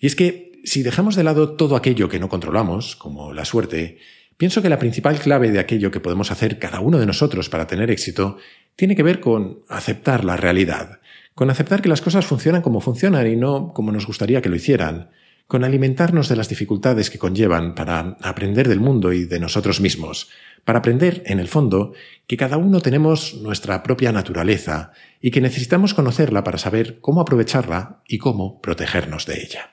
Y 0.00 0.07
es 0.07 0.16
que 0.16 0.61
si 0.64 0.83
dejamos 0.83 1.14
de 1.14 1.25
lado 1.25 1.52
todo 1.52 1.76
aquello 1.76 2.09
que 2.09 2.19
no 2.19 2.28
controlamos, 2.28 2.97
como 2.97 3.33
la 3.33 3.45
suerte, 3.45 3.99
pienso 4.37 4.62
que 4.62 4.69
la 4.69 4.78
principal 4.78 5.19
clave 5.19 5.50
de 5.50 5.61
aquello 5.61 5.90
que 5.90 6.00
podemos 6.00 6.31
hacer 6.31 6.59
cada 6.59 6.81
uno 6.81 6.99
de 6.99 7.07
nosotros 7.07 7.49
para 7.49 7.66
tener 7.66 7.90
éxito 7.90 8.38
tiene 8.75 8.97
que 8.97 9.02
ver 9.02 9.21
con 9.21 9.61
aceptar 9.69 10.25
la 10.25 10.37
realidad, 10.37 11.00
con 11.35 11.50
aceptar 11.50 11.83
que 11.83 11.88
las 11.88 12.02
cosas 12.02 12.26
funcionan 12.26 12.62
como 12.62 12.81
funcionan 12.81 13.26
y 13.26 13.37
no 13.37 13.73
como 13.73 13.93
nos 13.93 14.07
gustaría 14.07 14.43
que 14.43 14.49
lo 14.49 14.57
hicieran, 14.57 15.11
con 15.47 15.65
alimentarnos 15.65 16.29
de 16.29 16.37
las 16.37 16.49
dificultades 16.49 17.11
que 17.11 17.19
conllevan 17.19 17.75
para 17.75 18.17
aprender 18.21 18.69
del 18.69 18.81
mundo 18.81 19.12
y 19.12 19.25
de 19.25 19.38
nosotros 19.38 19.81
mismos, 19.81 20.29
para 20.65 20.81
aprender, 20.81 21.23
en 21.26 21.38
el 21.38 21.47
fondo, 21.47 21.93
que 22.26 22.37
cada 22.37 22.57
uno 22.57 22.81
tenemos 22.81 23.35
nuestra 23.35 23.83
propia 23.85 24.11
naturaleza 24.11 24.91
y 25.21 25.31
que 25.31 25.41
necesitamos 25.41 25.95
conocerla 25.95 26.43
para 26.43 26.59
saber 26.59 27.00
cómo 27.00 27.21
aprovecharla 27.21 28.03
y 28.09 28.19
cómo 28.19 28.61
protegernos 28.61 29.26
de 29.26 29.41
ella. 29.41 29.71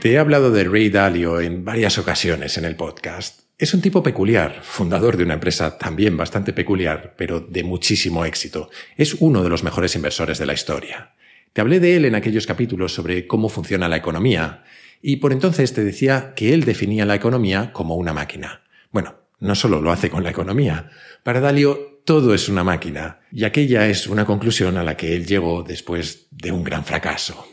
Te 0.00 0.12
he 0.12 0.18
hablado 0.18 0.50
de 0.50 0.64
Ray 0.64 0.90
Dalio 0.90 1.40
en 1.40 1.64
varias 1.64 1.96
ocasiones 1.96 2.58
en 2.58 2.64
el 2.64 2.74
podcast. 2.74 3.41
Es 3.58 3.74
un 3.74 3.80
tipo 3.80 4.02
peculiar, 4.02 4.60
fundador 4.62 5.16
de 5.16 5.24
una 5.24 5.34
empresa 5.34 5.78
también 5.78 6.16
bastante 6.16 6.52
peculiar, 6.52 7.14
pero 7.16 7.40
de 7.40 7.62
muchísimo 7.62 8.24
éxito. 8.24 8.70
Es 8.96 9.14
uno 9.20 9.42
de 9.42 9.48
los 9.48 9.62
mejores 9.62 9.94
inversores 9.94 10.38
de 10.38 10.46
la 10.46 10.54
historia. 10.54 11.12
Te 11.52 11.60
hablé 11.60 11.78
de 11.80 11.96
él 11.96 12.04
en 12.06 12.14
aquellos 12.14 12.46
capítulos 12.46 12.94
sobre 12.94 13.26
cómo 13.26 13.48
funciona 13.48 13.88
la 13.88 13.96
economía, 13.96 14.64
y 15.00 15.16
por 15.16 15.32
entonces 15.32 15.74
te 15.74 15.84
decía 15.84 16.32
que 16.34 16.54
él 16.54 16.64
definía 16.64 17.04
la 17.04 17.14
economía 17.14 17.72
como 17.72 17.94
una 17.96 18.12
máquina. 18.12 18.62
Bueno, 18.90 19.16
no 19.38 19.54
solo 19.54 19.80
lo 19.80 19.92
hace 19.92 20.10
con 20.10 20.24
la 20.24 20.30
economía. 20.30 20.90
Para 21.22 21.40
Dalio 21.40 22.00
todo 22.04 22.34
es 22.34 22.48
una 22.48 22.64
máquina, 22.64 23.20
y 23.30 23.44
aquella 23.44 23.86
es 23.86 24.06
una 24.06 24.24
conclusión 24.24 24.76
a 24.76 24.82
la 24.82 24.96
que 24.96 25.14
él 25.14 25.26
llegó 25.26 25.62
después 25.62 26.26
de 26.30 26.50
un 26.50 26.64
gran 26.64 26.84
fracaso. 26.84 27.46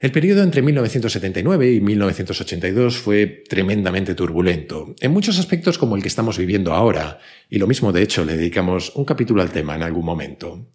El 0.00 0.12
periodo 0.12 0.44
entre 0.44 0.62
1979 0.62 1.72
y 1.72 1.80
1982 1.80 2.98
fue 2.98 3.42
tremendamente 3.48 4.14
turbulento, 4.14 4.94
en 5.00 5.10
muchos 5.10 5.40
aspectos 5.40 5.76
como 5.76 5.96
el 5.96 6.02
que 6.02 6.08
estamos 6.08 6.38
viviendo 6.38 6.72
ahora, 6.72 7.18
y 7.50 7.58
lo 7.58 7.66
mismo 7.66 7.90
de 7.90 8.02
hecho 8.02 8.24
le 8.24 8.36
dedicamos 8.36 8.94
un 8.94 9.04
capítulo 9.04 9.42
al 9.42 9.50
tema 9.50 9.74
en 9.74 9.82
algún 9.82 10.04
momento. 10.04 10.68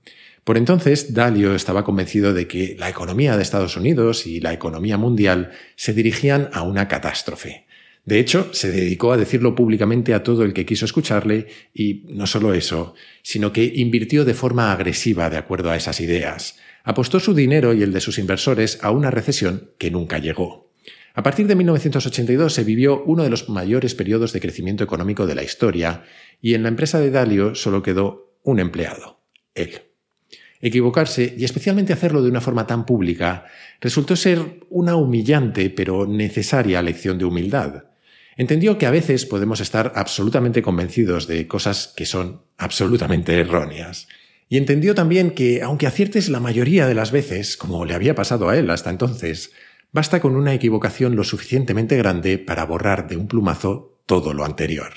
Por 0.44 0.58
entonces, 0.58 1.14
Dalio 1.14 1.56
estaba 1.56 1.86
convencido 1.86 2.34
de 2.34 2.50
que 2.50 2.76
la 2.78 2.90
economía 2.90 3.38
de 3.38 3.44
Estados 3.44 3.78
Unidos 3.78 4.28
y 4.28 4.42
la 4.42 4.52
economía 4.52 4.98
mundial 4.98 5.52
se 5.78 5.94
dirigían 5.94 6.50
a 6.52 6.64
una 6.64 6.90
catástrofe. 6.90 7.66
De 8.04 8.20
hecho, 8.20 8.54
se 8.54 8.74
dedicó 8.74 9.14
a 9.14 9.18
decirlo 9.18 9.56
públicamente 9.56 10.14
a 10.14 10.22
todo 10.22 10.44
el 10.44 10.52
que 10.52 10.66
quiso 10.66 10.84
escucharle 10.84 11.48
y 11.74 12.04
no 12.10 12.28
solo 12.28 12.54
eso, 12.54 12.94
sino 13.22 13.54
que 13.54 13.64
invirtió 13.64 14.26
de 14.26 14.34
forma 14.34 14.74
agresiva 14.74 15.30
de 15.30 15.38
acuerdo 15.38 15.72
a 15.72 15.78
esas 15.78 16.02
ideas 16.02 16.58
apostó 16.84 17.20
su 17.20 17.34
dinero 17.34 17.74
y 17.74 17.82
el 17.82 17.94
de 17.94 18.02
sus 18.02 18.20
inversores 18.20 18.80
a 18.82 18.92
una 18.92 19.10
recesión 19.10 19.72
que 19.78 19.92
nunca 19.92 20.20
llegó. 20.20 20.72
A 21.16 21.24
partir 21.24 21.48
de 21.48 21.56
1982 21.56 22.54
se 22.54 22.64
vivió 22.64 23.04
uno 23.04 23.24
de 23.24 23.30
los 23.30 23.48
mayores 23.48 23.94
periodos 23.94 24.34
de 24.34 24.42
crecimiento 24.42 24.84
económico 24.84 25.28
de 25.28 25.36
la 25.36 25.44
historia 25.44 26.04
y 26.42 26.56
en 26.56 26.64
la 26.64 26.70
empresa 26.70 27.00
de 27.00 27.12
Dalio 27.12 27.56
solo 27.56 27.84
quedó 27.84 28.38
un 28.44 28.60
empleado, 28.60 29.22
él. 29.54 29.82
Equivocarse, 30.60 31.36
y 31.38 31.44
especialmente 31.44 31.94
hacerlo 31.94 32.22
de 32.24 32.30
una 32.30 32.42
forma 32.42 32.66
tan 32.66 32.86
pública, 32.86 33.46
resultó 33.82 34.16
ser 34.16 34.62
una 34.70 34.96
humillante 34.96 35.70
pero 35.70 36.08
necesaria 36.08 36.82
lección 36.82 37.18
de 37.18 37.26
humildad. 37.26 37.84
Entendió 38.38 38.78
que 38.78 38.86
a 38.86 38.92
veces 38.92 39.26
podemos 39.26 39.60
estar 39.60 39.92
absolutamente 39.96 40.62
convencidos 40.62 41.28
de 41.28 41.48
cosas 41.48 41.94
que 41.96 42.06
son 42.06 42.44
absolutamente 42.58 43.38
erróneas. 43.38 44.08
Y 44.54 44.58
entendió 44.58 44.94
también 44.94 45.32
que, 45.32 45.64
aunque 45.64 45.88
aciertes 45.88 46.30
la 46.30 46.40
mayoría 46.40 46.86
de 46.86 46.94
las 46.94 47.12
veces, 47.12 47.58
como 47.58 47.86
le 47.86 47.96
había 47.96 48.14
pasado 48.14 48.50
a 48.50 48.56
él 48.56 48.70
hasta 48.70 48.92
entonces, 48.92 49.52
basta 49.92 50.20
con 50.20 50.36
una 50.36 50.54
equivocación 50.54 51.16
lo 51.16 51.24
suficientemente 51.24 51.98
grande 51.98 52.38
para 52.38 52.64
borrar 52.64 53.08
de 53.08 53.18
un 53.18 53.28
plumazo 53.28 53.98
todo 54.06 54.32
lo 54.32 54.46
anterior. 54.46 54.94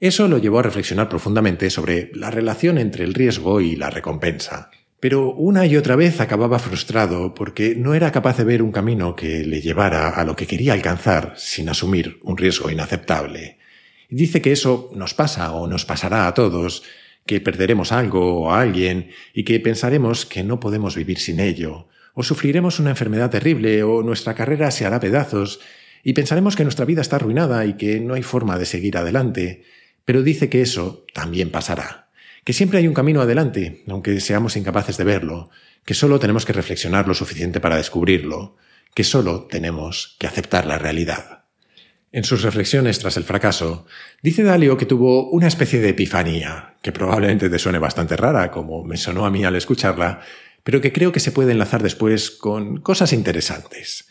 Eso 0.00 0.28
lo 0.28 0.38
llevó 0.38 0.60
a 0.60 0.62
reflexionar 0.62 1.10
profundamente 1.10 1.68
sobre 1.68 2.10
la 2.14 2.30
relación 2.30 2.78
entre 2.78 3.04
el 3.04 3.12
riesgo 3.12 3.60
y 3.60 3.76
la 3.76 3.90
recompensa. 3.90 4.70
Pero 4.98 5.30
una 5.34 5.66
y 5.66 5.76
otra 5.76 5.94
vez 5.94 6.18
acababa 6.18 6.58
frustrado 6.58 7.34
porque 7.34 7.74
no 7.74 7.92
era 7.92 8.10
capaz 8.12 8.38
de 8.38 8.44
ver 8.44 8.62
un 8.62 8.72
camino 8.72 9.14
que 9.14 9.44
le 9.44 9.60
llevara 9.60 10.08
a 10.08 10.24
lo 10.24 10.36
que 10.36 10.46
quería 10.46 10.72
alcanzar 10.72 11.34
sin 11.36 11.68
asumir 11.68 12.18
un 12.22 12.38
riesgo 12.38 12.70
inaceptable. 12.70 13.58
Dice 14.08 14.40
que 14.40 14.52
eso 14.52 14.90
nos 14.94 15.12
pasa 15.12 15.52
o 15.52 15.66
nos 15.66 15.84
pasará 15.84 16.26
a 16.26 16.32
todos 16.32 16.82
que 17.30 17.40
perderemos 17.40 17.92
algo 17.92 18.40
o 18.40 18.50
a 18.50 18.60
alguien 18.60 19.10
y 19.32 19.44
que 19.44 19.60
pensaremos 19.60 20.26
que 20.26 20.42
no 20.42 20.58
podemos 20.58 20.96
vivir 20.96 21.20
sin 21.20 21.38
ello, 21.38 21.86
o 22.12 22.24
sufriremos 22.24 22.80
una 22.80 22.90
enfermedad 22.90 23.30
terrible 23.30 23.84
o 23.84 24.02
nuestra 24.02 24.34
carrera 24.34 24.72
se 24.72 24.84
hará 24.84 24.98
pedazos 24.98 25.60
y 26.02 26.12
pensaremos 26.12 26.56
que 26.56 26.64
nuestra 26.64 26.84
vida 26.86 27.02
está 27.02 27.14
arruinada 27.14 27.64
y 27.66 27.74
que 27.74 28.00
no 28.00 28.14
hay 28.14 28.24
forma 28.24 28.58
de 28.58 28.66
seguir 28.66 28.96
adelante, 28.96 29.62
pero 30.04 30.24
dice 30.24 30.48
que 30.48 30.60
eso 30.60 31.06
también 31.14 31.50
pasará, 31.50 32.08
que 32.42 32.52
siempre 32.52 32.80
hay 32.80 32.88
un 32.88 32.94
camino 32.94 33.20
adelante, 33.20 33.84
aunque 33.86 34.18
seamos 34.18 34.56
incapaces 34.56 34.96
de 34.96 35.04
verlo, 35.04 35.50
que 35.84 35.94
solo 35.94 36.18
tenemos 36.18 36.44
que 36.44 36.52
reflexionar 36.52 37.06
lo 37.06 37.14
suficiente 37.14 37.60
para 37.60 37.76
descubrirlo, 37.76 38.56
que 38.92 39.04
solo 39.04 39.46
tenemos 39.46 40.16
que 40.18 40.26
aceptar 40.26 40.66
la 40.66 40.78
realidad. 40.78 41.39
En 42.12 42.24
sus 42.24 42.42
reflexiones 42.42 42.98
tras 42.98 43.16
el 43.16 43.22
fracaso, 43.22 43.86
dice 44.20 44.42
Dalio 44.42 44.76
que 44.76 44.84
tuvo 44.84 45.30
una 45.30 45.46
especie 45.46 45.80
de 45.80 45.90
epifanía, 45.90 46.74
que 46.82 46.90
probablemente 46.90 47.48
te 47.48 47.58
suene 47.60 47.78
bastante 47.78 48.16
rara, 48.16 48.50
como 48.50 48.82
me 48.82 48.96
sonó 48.96 49.26
a 49.26 49.30
mí 49.30 49.44
al 49.44 49.54
escucharla, 49.54 50.20
pero 50.64 50.80
que 50.80 50.92
creo 50.92 51.12
que 51.12 51.20
se 51.20 51.30
puede 51.30 51.52
enlazar 51.52 51.84
después 51.84 52.32
con 52.32 52.80
cosas 52.80 53.12
interesantes. 53.12 54.08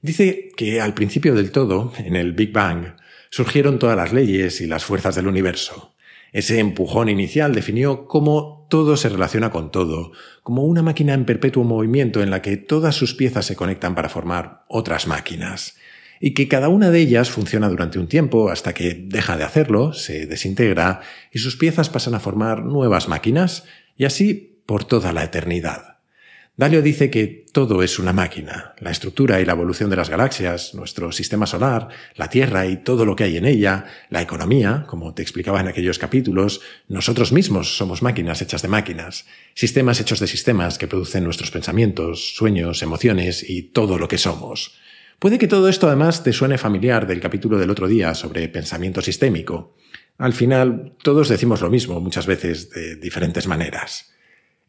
Dice 0.00 0.50
que 0.56 0.80
al 0.80 0.94
principio 0.94 1.34
del 1.34 1.50
todo, 1.50 1.92
en 1.98 2.14
el 2.14 2.34
Big 2.34 2.52
Bang, 2.52 2.94
surgieron 3.30 3.80
todas 3.80 3.96
las 3.96 4.12
leyes 4.12 4.60
y 4.60 4.68
las 4.68 4.84
fuerzas 4.84 5.16
del 5.16 5.26
universo. 5.26 5.96
Ese 6.32 6.60
empujón 6.60 7.08
inicial 7.08 7.52
definió 7.52 8.06
cómo 8.06 8.68
todo 8.70 8.96
se 8.96 9.08
relaciona 9.08 9.50
con 9.50 9.72
todo, 9.72 10.12
como 10.44 10.62
una 10.62 10.82
máquina 10.82 11.14
en 11.14 11.24
perpetuo 11.24 11.64
movimiento 11.64 12.22
en 12.22 12.30
la 12.30 12.42
que 12.42 12.56
todas 12.56 12.94
sus 12.94 13.14
piezas 13.14 13.44
se 13.44 13.56
conectan 13.56 13.96
para 13.96 14.08
formar 14.08 14.62
otras 14.68 15.08
máquinas 15.08 15.74
y 16.20 16.34
que 16.34 16.46
cada 16.46 16.68
una 16.68 16.90
de 16.90 17.00
ellas 17.00 17.30
funciona 17.30 17.68
durante 17.70 17.98
un 17.98 18.06
tiempo 18.06 18.50
hasta 18.50 18.74
que 18.74 18.94
deja 18.94 19.38
de 19.38 19.44
hacerlo, 19.44 19.94
se 19.94 20.26
desintegra 20.26 21.00
y 21.32 21.38
sus 21.38 21.56
piezas 21.56 21.88
pasan 21.88 22.14
a 22.14 22.20
formar 22.20 22.62
nuevas 22.62 23.08
máquinas 23.08 23.64
y 23.96 24.04
así 24.04 24.62
por 24.66 24.84
toda 24.84 25.12
la 25.14 25.24
eternidad. 25.24 25.90
Dalio 26.56 26.82
dice 26.82 27.10
que 27.10 27.46
todo 27.54 27.82
es 27.82 27.98
una 27.98 28.12
máquina, 28.12 28.74
la 28.80 28.90
estructura 28.90 29.40
y 29.40 29.46
la 29.46 29.52
evolución 29.52 29.88
de 29.88 29.96
las 29.96 30.10
galaxias, 30.10 30.74
nuestro 30.74 31.10
sistema 31.10 31.46
solar, 31.46 31.88
la 32.16 32.28
Tierra 32.28 32.66
y 32.66 32.76
todo 32.76 33.06
lo 33.06 33.16
que 33.16 33.24
hay 33.24 33.38
en 33.38 33.46
ella, 33.46 33.86
la 34.10 34.20
economía, 34.20 34.84
como 34.86 35.14
te 35.14 35.22
explicaba 35.22 35.60
en 35.62 35.68
aquellos 35.68 35.98
capítulos, 35.98 36.60
nosotros 36.86 37.32
mismos 37.32 37.78
somos 37.78 38.02
máquinas 38.02 38.42
hechas 38.42 38.60
de 38.60 38.68
máquinas, 38.68 39.24
sistemas 39.54 40.00
hechos 40.00 40.20
de 40.20 40.26
sistemas 40.26 40.76
que 40.76 40.86
producen 40.86 41.24
nuestros 41.24 41.50
pensamientos, 41.50 42.34
sueños, 42.36 42.82
emociones 42.82 43.48
y 43.48 43.62
todo 43.62 43.96
lo 43.96 44.06
que 44.06 44.18
somos. 44.18 44.78
Puede 45.20 45.38
que 45.38 45.48
todo 45.48 45.68
esto 45.68 45.86
además 45.86 46.24
te 46.24 46.32
suene 46.32 46.56
familiar 46.56 47.06
del 47.06 47.20
capítulo 47.20 47.58
del 47.58 47.68
otro 47.68 47.86
día 47.86 48.14
sobre 48.14 48.48
pensamiento 48.48 49.02
sistémico. 49.02 49.76
Al 50.16 50.32
final, 50.32 50.96
todos 51.02 51.28
decimos 51.28 51.60
lo 51.60 51.68
mismo 51.68 52.00
muchas 52.00 52.24
veces 52.24 52.70
de 52.70 52.96
diferentes 52.96 53.46
maneras. 53.46 54.14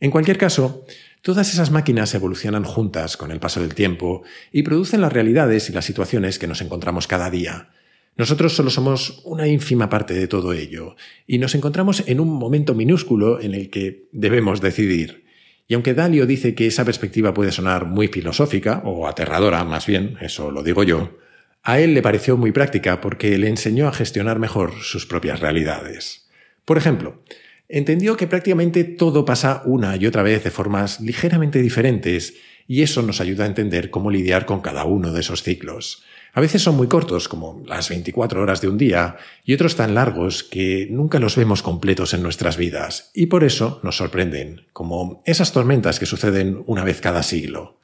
En 0.01 0.11
cualquier 0.11 0.37
caso, 0.37 0.85
todas 1.21 1.53
esas 1.53 1.71
máquinas 1.71 2.13
evolucionan 2.15 2.65
juntas 2.65 3.15
con 3.15 3.31
el 3.31 3.39
paso 3.39 3.61
del 3.61 3.73
tiempo 3.73 4.23
y 4.51 4.63
producen 4.63 4.99
las 4.99 5.13
realidades 5.13 5.69
y 5.69 5.73
las 5.73 5.85
situaciones 5.85 6.37
que 6.37 6.47
nos 6.47 6.59
encontramos 6.59 7.07
cada 7.07 7.29
día. 7.29 7.69
Nosotros 8.17 8.53
solo 8.53 8.69
somos 8.69 9.21
una 9.23 9.47
ínfima 9.47 9.87
parte 9.87 10.13
de 10.13 10.27
todo 10.27 10.51
ello, 10.51 10.97
y 11.27 11.37
nos 11.37 11.55
encontramos 11.55 12.03
en 12.07 12.19
un 12.19 12.27
momento 12.27 12.75
minúsculo 12.75 13.39
en 13.39 13.53
el 13.53 13.69
que 13.69 14.09
debemos 14.11 14.59
decidir. 14.59 15.23
Y 15.67 15.73
aunque 15.73 15.93
Dalio 15.93 16.25
dice 16.25 16.53
que 16.55 16.67
esa 16.67 16.85
perspectiva 16.85 17.33
puede 17.33 17.51
sonar 17.51 17.85
muy 17.85 18.07
filosófica, 18.07 18.81
o 18.85 19.07
aterradora 19.07 19.63
más 19.63 19.85
bien, 19.85 20.17
eso 20.21 20.51
lo 20.51 20.63
digo 20.63 20.83
yo, 20.83 21.17
a 21.63 21.79
él 21.79 21.93
le 21.93 22.01
pareció 22.01 22.37
muy 22.37 22.51
práctica 22.51 23.01
porque 23.01 23.37
le 23.37 23.47
enseñó 23.47 23.87
a 23.87 23.93
gestionar 23.93 24.39
mejor 24.39 24.73
sus 24.81 25.05
propias 25.05 25.39
realidades. 25.39 26.27
Por 26.65 26.77
ejemplo, 26.77 27.21
entendió 27.69 28.17
que 28.17 28.27
prácticamente 28.27 28.83
todo 28.83 29.25
pasa 29.25 29.61
una 29.65 29.95
y 29.95 30.07
otra 30.07 30.23
vez 30.23 30.43
de 30.43 30.51
formas 30.51 30.99
ligeramente 30.99 31.61
diferentes, 31.61 32.35
y 32.67 32.81
eso 32.81 33.01
nos 33.01 33.21
ayuda 33.21 33.43
a 33.43 33.47
entender 33.47 33.89
cómo 33.89 34.11
lidiar 34.11 34.45
con 34.45 34.61
cada 34.61 34.85
uno 34.85 35.11
de 35.11 35.19
esos 35.19 35.43
ciclos. 35.43 36.03
A 36.33 36.39
veces 36.39 36.61
son 36.61 36.75
muy 36.75 36.87
cortos, 36.87 37.27
como 37.27 37.61
las 37.65 37.89
24 37.89 38.41
horas 38.41 38.61
de 38.61 38.69
un 38.69 38.77
día, 38.77 39.17
y 39.43 39.53
otros 39.53 39.75
tan 39.75 39.93
largos 39.95 40.43
que 40.43 40.87
nunca 40.89 41.19
los 41.19 41.35
vemos 41.35 41.61
completos 41.61 42.13
en 42.13 42.23
nuestras 42.23 42.55
vidas, 42.55 43.11
y 43.13 43.25
por 43.25 43.43
eso 43.43 43.81
nos 43.83 43.97
sorprenden, 43.97 44.67
como 44.71 45.21
esas 45.25 45.51
tormentas 45.51 45.99
que 45.99 46.05
suceden 46.05 46.63
una 46.67 46.85
vez 46.85 47.01
cada 47.01 47.23
siglo. 47.23 47.79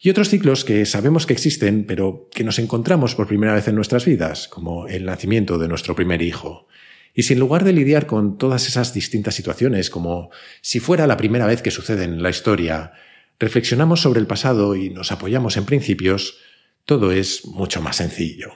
Y 0.00 0.10
otros 0.10 0.30
ciclos 0.30 0.64
que 0.64 0.86
sabemos 0.86 1.26
que 1.26 1.34
existen, 1.34 1.84
pero 1.86 2.28
que 2.32 2.44
nos 2.44 2.58
encontramos 2.58 3.14
por 3.14 3.26
primera 3.26 3.54
vez 3.54 3.68
en 3.68 3.74
nuestras 3.74 4.04
vidas, 4.06 4.48
como 4.48 4.88
el 4.88 5.04
nacimiento 5.04 5.58
de 5.58 5.68
nuestro 5.68 5.94
primer 5.94 6.22
hijo. 6.22 6.66
Y 7.14 7.24
si 7.24 7.34
en 7.34 7.38
lugar 7.38 7.64
de 7.64 7.72
lidiar 7.72 8.06
con 8.06 8.38
todas 8.38 8.66
esas 8.66 8.92
distintas 8.92 9.34
situaciones, 9.34 9.88
como 9.88 10.30
si 10.62 10.80
fuera 10.80 11.06
la 11.06 11.16
primera 11.16 11.46
vez 11.46 11.62
que 11.62 11.70
suceden 11.70 12.14
en 12.14 12.22
la 12.22 12.30
historia, 12.30 12.92
reflexionamos 13.38 14.00
sobre 14.00 14.20
el 14.20 14.26
pasado 14.26 14.74
y 14.74 14.90
nos 14.90 15.12
apoyamos 15.12 15.56
en 15.56 15.64
principios, 15.64 16.38
todo 16.84 17.12
es 17.12 17.46
mucho 17.46 17.80
más 17.80 17.96
sencillo. 17.96 18.52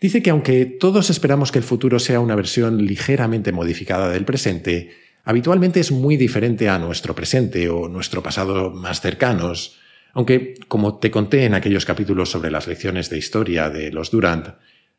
Dice 0.00 0.22
que 0.22 0.30
aunque 0.30 0.66
todos 0.66 1.10
esperamos 1.10 1.52
que 1.52 1.58
el 1.58 1.64
futuro 1.64 1.98
sea 1.98 2.20
una 2.20 2.36
versión 2.36 2.84
ligeramente 2.84 3.52
modificada 3.52 4.10
del 4.10 4.24
presente, 4.24 4.90
habitualmente 5.24 5.80
es 5.80 5.90
muy 5.90 6.16
diferente 6.16 6.68
a 6.68 6.78
nuestro 6.78 7.14
presente 7.14 7.68
o 7.70 7.88
nuestro 7.88 8.22
pasado 8.22 8.70
más 8.70 9.00
cercanos, 9.00 9.78
aunque, 10.12 10.54
como 10.68 10.98
te 10.98 11.10
conté 11.10 11.44
en 11.44 11.54
aquellos 11.54 11.84
capítulos 11.84 12.30
sobre 12.30 12.50
las 12.50 12.66
lecciones 12.66 13.10
de 13.10 13.18
historia 13.18 13.68
de 13.68 13.90
los 13.90 14.10
Durant, 14.10 14.48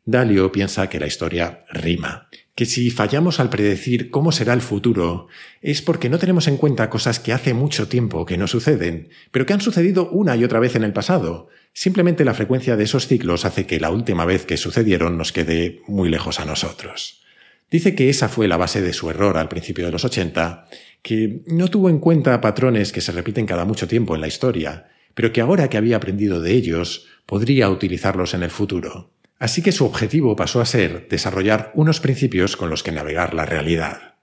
Dalio 0.04 0.50
piensa 0.50 0.88
que 0.88 1.00
la 1.00 1.06
historia 1.06 1.64
rima, 1.70 2.28
que 2.54 2.66
si 2.66 2.90
fallamos 2.90 3.40
al 3.40 3.50
predecir 3.50 4.10
cómo 4.10 4.32
será 4.32 4.54
el 4.54 4.62
futuro, 4.62 5.28
es 5.60 5.82
porque 5.82 6.08
no 6.08 6.18
tenemos 6.18 6.48
en 6.48 6.56
cuenta 6.56 6.88
cosas 6.88 7.20
que 7.20 7.32
hace 7.32 7.52
mucho 7.52 7.88
tiempo 7.88 8.24
que 8.24 8.38
no 8.38 8.46
suceden, 8.46 9.10
pero 9.30 9.44
que 9.44 9.52
han 9.52 9.60
sucedido 9.60 10.08
una 10.08 10.34
y 10.34 10.44
otra 10.44 10.60
vez 10.60 10.76
en 10.76 10.84
el 10.84 10.92
pasado, 10.92 11.48
Simplemente 11.72 12.24
la 12.24 12.34
frecuencia 12.34 12.76
de 12.76 12.84
esos 12.84 13.06
ciclos 13.06 13.44
hace 13.44 13.66
que 13.66 13.80
la 13.80 13.90
última 13.90 14.24
vez 14.24 14.46
que 14.46 14.56
sucedieron 14.56 15.16
nos 15.16 15.32
quede 15.32 15.82
muy 15.86 16.08
lejos 16.08 16.40
a 16.40 16.44
nosotros. 16.44 17.22
Dice 17.70 17.94
que 17.94 18.08
esa 18.08 18.28
fue 18.28 18.48
la 18.48 18.56
base 18.56 18.80
de 18.80 18.92
su 18.92 19.10
error 19.10 19.36
al 19.36 19.48
principio 19.48 19.84
de 19.84 19.92
los 19.92 20.04
80, 20.04 20.66
que 21.02 21.42
no 21.46 21.68
tuvo 21.68 21.90
en 21.90 21.98
cuenta 21.98 22.40
patrones 22.40 22.92
que 22.92 23.00
se 23.00 23.12
repiten 23.12 23.46
cada 23.46 23.64
mucho 23.64 23.86
tiempo 23.86 24.14
en 24.14 24.22
la 24.22 24.28
historia, 24.28 24.88
pero 25.14 25.32
que 25.32 25.40
ahora 25.40 25.68
que 25.68 25.76
había 25.76 25.96
aprendido 25.96 26.40
de 26.40 26.52
ellos, 26.52 27.06
podría 27.26 27.68
utilizarlos 27.68 28.34
en 28.34 28.42
el 28.42 28.50
futuro. 28.50 29.12
Así 29.38 29.62
que 29.62 29.72
su 29.72 29.84
objetivo 29.84 30.34
pasó 30.34 30.60
a 30.60 30.66
ser 30.66 31.08
desarrollar 31.08 31.72
unos 31.74 32.00
principios 32.00 32.56
con 32.56 32.70
los 32.70 32.82
que 32.82 32.92
navegar 32.92 33.34
la 33.34 33.44
realidad. 33.44 34.14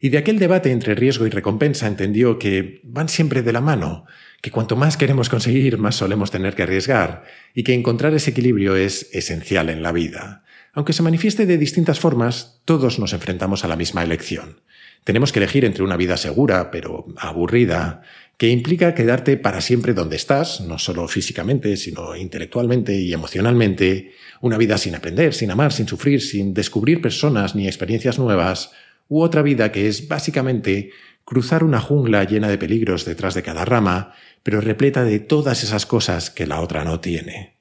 Y 0.00 0.08
de 0.08 0.18
aquel 0.18 0.38
debate 0.38 0.72
entre 0.72 0.94
riesgo 0.94 1.26
y 1.26 1.30
recompensa 1.30 1.86
entendió 1.86 2.38
que 2.38 2.80
van 2.82 3.08
siempre 3.08 3.42
de 3.42 3.52
la 3.52 3.60
mano, 3.60 4.06
que 4.40 4.50
cuanto 4.50 4.76
más 4.76 4.96
queremos 4.96 5.28
conseguir, 5.28 5.78
más 5.78 5.96
solemos 5.96 6.30
tener 6.30 6.54
que 6.54 6.62
arriesgar, 6.62 7.24
y 7.54 7.62
que 7.62 7.74
encontrar 7.74 8.14
ese 8.14 8.30
equilibrio 8.30 8.76
es 8.76 9.08
esencial 9.12 9.68
en 9.68 9.82
la 9.82 9.92
vida. 9.92 10.44
Aunque 10.72 10.92
se 10.92 11.02
manifieste 11.02 11.46
de 11.46 11.58
distintas 11.58 11.98
formas, 11.98 12.60
todos 12.64 12.98
nos 12.98 13.12
enfrentamos 13.12 13.64
a 13.64 13.68
la 13.68 13.76
misma 13.76 14.02
elección. 14.02 14.60
Tenemos 15.04 15.32
que 15.32 15.40
elegir 15.40 15.64
entre 15.64 15.82
una 15.82 15.96
vida 15.96 16.16
segura, 16.16 16.70
pero 16.70 17.06
aburrida, 17.16 18.02
que 18.36 18.48
implica 18.48 18.94
quedarte 18.94 19.36
para 19.36 19.60
siempre 19.60 19.92
donde 19.92 20.16
estás, 20.16 20.60
no 20.60 20.78
solo 20.78 21.08
físicamente, 21.08 21.76
sino 21.76 22.16
intelectualmente 22.16 22.98
y 22.98 23.12
emocionalmente, 23.12 24.12
una 24.40 24.56
vida 24.56 24.78
sin 24.78 24.94
aprender, 24.94 25.34
sin 25.34 25.50
amar, 25.50 25.72
sin 25.72 25.88
sufrir, 25.88 26.22
sin 26.22 26.54
descubrir 26.54 27.02
personas 27.02 27.54
ni 27.54 27.66
experiencias 27.66 28.18
nuevas, 28.18 28.70
u 29.08 29.20
otra 29.22 29.42
vida 29.42 29.72
que 29.72 29.88
es 29.88 30.08
básicamente 30.08 30.90
cruzar 31.24 31.64
una 31.64 31.80
jungla 31.80 32.24
llena 32.24 32.48
de 32.48 32.58
peligros 32.58 33.04
detrás 33.04 33.34
de 33.34 33.42
cada 33.42 33.64
rama, 33.64 34.14
pero 34.42 34.60
repleta 34.60 35.04
de 35.04 35.20
todas 35.20 35.62
esas 35.62 35.86
cosas 35.86 36.30
que 36.30 36.46
la 36.46 36.60
otra 36.60 36.84
no 36.84 37.00
tiene. 37.00 37.56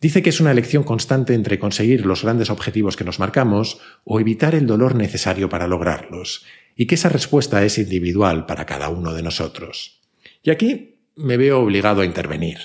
Dice 0.00 0.22
que 0.22 0.30
es 0.30 0.40
una 0.40 0.50
elección 0.50 0.82
constante 0.82 1.34
entre 1.34 1.58
conseguir 1.58 2.04
los 2.04 2.22
grandes 2.22 2.50
objetivos 2.50 2.96
que 2.96 3.04
nos 3.04 3.18
marcamos 3.18 3.80
o 4.04 4.20
evitar 4.20 4.54
el 4.54 4.66
dolor 4.66 4.94
necesario 4.94 5.48
para 5.48 5.66
lograrlos, 5.66 6.44
y 6.76 6.86
que 6.86 6.96
esa 6.96 7.08
respuesta 7.08 7.64
es 7.64 7.78
individual 7.78 8.46
para 8.46 8.66
cada 8.66 8.88
uno 8.88 9.14
de 9.14 9.22
nosotros. 9.22 10.00
Y 10.42 10.50
aquí 10.50 10.98
me 11.16 11.36
veo 11.36 11.60
obligado 11.60 12.02
a 12.02 12.04
intervenir, 12.04 12.58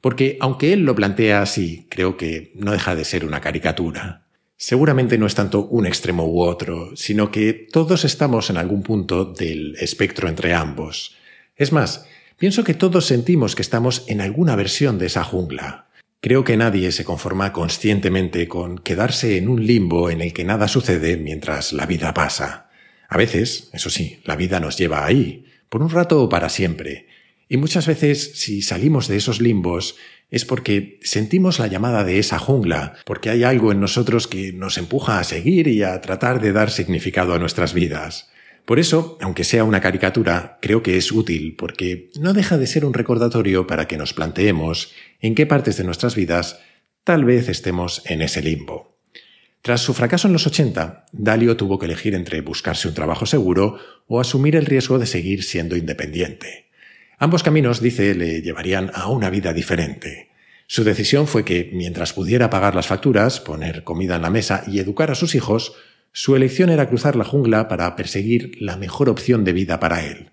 porque 0.00 0.36
aunque 0.40 0.72
él 0.72 0.80
lo 0.80 0.94
plantea 0.94 1.40
así, 1.40 1.86
creo 1.88 2.16
que 2.16 2.52
no 2.54 2.72
deja 2.72 2.94
de 2.94 3.04
ser 3.04 3.24
una 3.24 3.40
caricatura. 3.40 4.26
Seguramente 4.56 5.18
no 5.18 5.26
es 5.26 5.34
tanto 5.34 5.66
un 5.66 5.86
extremo 5.86 6.26
u 6.26 6.42
otro, 6.42 6.94
sino 6.96 7.30
que 7.30 7.52
todos 7.72 8.04
estamos 8.04 8.50
en 8.50 8.56
algún 8.56 8.82
punto 8.82 9.24
del 9.24 9.76
espectro 9.76 10.28
entre 10.28 10.54
ambos. 10.54 11.16
Es 11.56 11.72
más, 11.72 12.06
pienso 12.44 12.62
que 12.62 12.74
todos 12.74 13.06
sentimos 13.06 13.54
que 13.54 13.62
estamos 13.62 14.04
en 14.06 14.20
alguna 14.20 14.54
versión 14.54 14.98
de 14.98 15.06
esa 15.06 15.24
jungla. 15.24 15.88
Creo 16.20 16.44
que 16.44 16.58
nadie 16.58 16.92
se 16.92 17.02
conforma 17.02 17.54
conscientemente 17.54 18.48
con 18.48 18.76
quedarse 18.76 19.38
en 19.38 19.48
un 19.48 19.66
limbo 19.66 20.10
en 20.10 20.20
el 20.20 20.34
que 20.34 20.44
nada 20.44 20.68
sucede 20.68 21.16
mientras 21.16 21.72
la 21.72 21.86
vida 21.86 22.12
pasa. 22.12 22.68
A 23.08 23.16
veces, 23.16 23.70
eso 23.72 23.88
sí, 23.88 24.20
la 24.26 24.36
vida 24.36 24.60
nos 24.60 24.76
lleva 24.76 25.06
ahí, 25.06 25.46
por 25.70 25.82
un 25.82 25.88
rato 25.88 26.22
o 26.22 26.28
para 26.28 26.50
siempre. 26.50 27.06
Y 27.48 27.56
muchas 27.56 27.86
veces, 27.86 28.32
si 28.34 28.60
salimos 28.60 29.08
de 29.08 29.16
esos 29.16 29.40
limbos, 29.40 29.96
es 30.30 30.44
porque 30.44 31.00
sentimos 31.02 31.58
la 31.58 31.68
llamada 31.68 32.04
de 32.04 32.18
esa 32.18 32.38
jungla, 32.38 32.92
porque 33.06 33.30
hay 33.30 33.42
algo 33.42 33.72
en 33.72 33.80
nosotros 33.80 34.28
que 34.28 34.52
nos 34.52 34.76
empuja 34.76 35.18
a 35.18 35.24
seguir 35.24 35.66
y 35.66 35.82
a 35.82 35.98
tratar 36.02 36.42
de 36.42 36.52
dar 36.52 36.70
significado 36.70 37.32
a 37.32 37.38
nuestras 37.38 37.72
vidas. 37.72 38.33
Por 38.64 38.78
eso, 38.78 39.18
aunque 39.20 39.44
sea 39.44 39.64
una 39.64 39.80
caricatura, 39.80 40.58
creo 40.62 40.82
que 40.82 40.96
es 40.96 41.12
útil, 41.12 41.54
porque 41.56 42.10
no 42.18 42.32
deja 42.32 42.56
de 42.56 42.66
ser 42.66 42.84
un 42.86 42.94
recordatorio 42.94 43.66
para 43.66 43.86
que 43.86 43.98
nos 43.98 44.14
planteemos 44.14 44.92
en 45.20 45.34
qué 45.34 45.44
partes 45.44 45.76
de 45.76 45.84
nuestras 45.84 46.14
vidas 46.14 46.60
tal 47.04 47.24
vez 47.24 47.50
estemos 47.50 48.02
en 48.06 48.22
ese 48.22 48.40
limbo. 48.40 48.96
Tras 49.60 49.82
su 49.82 49.94
fracaso 49.94 50.28
en 50.28 50.32
los 50.32 50.46
80, 50.46 51.06
Dalio 51.12 51.56
tuvo 51.56 51.78
que 51.78 51.86
elegir 51.86 52.14
entre 52.14 52.40
buscarse 52.40 52.88
un 52.88 52.94
trabajo 52.94 53.26
seguro 53.26 53.78
o 54.06 54.20
asumir 54.20 54.56
el 54.56 54.66
riesgo 54.66 54.98
de 54.98 55.06
seguir 55.06 55.42
siendo 55.42 55.76
independiente. 55.76 56.70
Ambos 57.18 57.42
caminos, 57.42 57.80
dice, 57.80 58.14
le 58.14 58.42
llevarían 58.42 58.90
a 58.94 59.08
una 59.08 59.30
vida 59.30 59.52
diferente. 59.52 60.30
Su 60.66 60.84
decisión 60.84 61.26
fue 61.26 61.44
que, 61.44 61.70
mientras 61.72 62.12
pudiera 62.12 62.50
pagar 62.50 62.74
las 62.74 62.86
facturas, 62.86 63.40
poner 63.40 63.84
comida 63.84 64.16
en 64.16 64.22
la 64.22 64.30
mesa 64.30 64.64
y 64.66 64.78
educar 64.78 65.10
a 65.10 65.14
sus 65.14 65.34
hijos, 65.34 65.74
su 66.16 66.36
elección 66.36 66.70
era 66.70 66.88
cruzar 66.88 67.16
la 67.16 67.24
jungla 67.24 67.66
para 67.66 67.96
perseguir 67.96 68.56
la 68.60 68.76
mejor 68.76 69.08
opción 69.08 69.42
de 69.42 69.52
vida 69.52 69.80
para 69.80 70.06
él. 70.06 70.30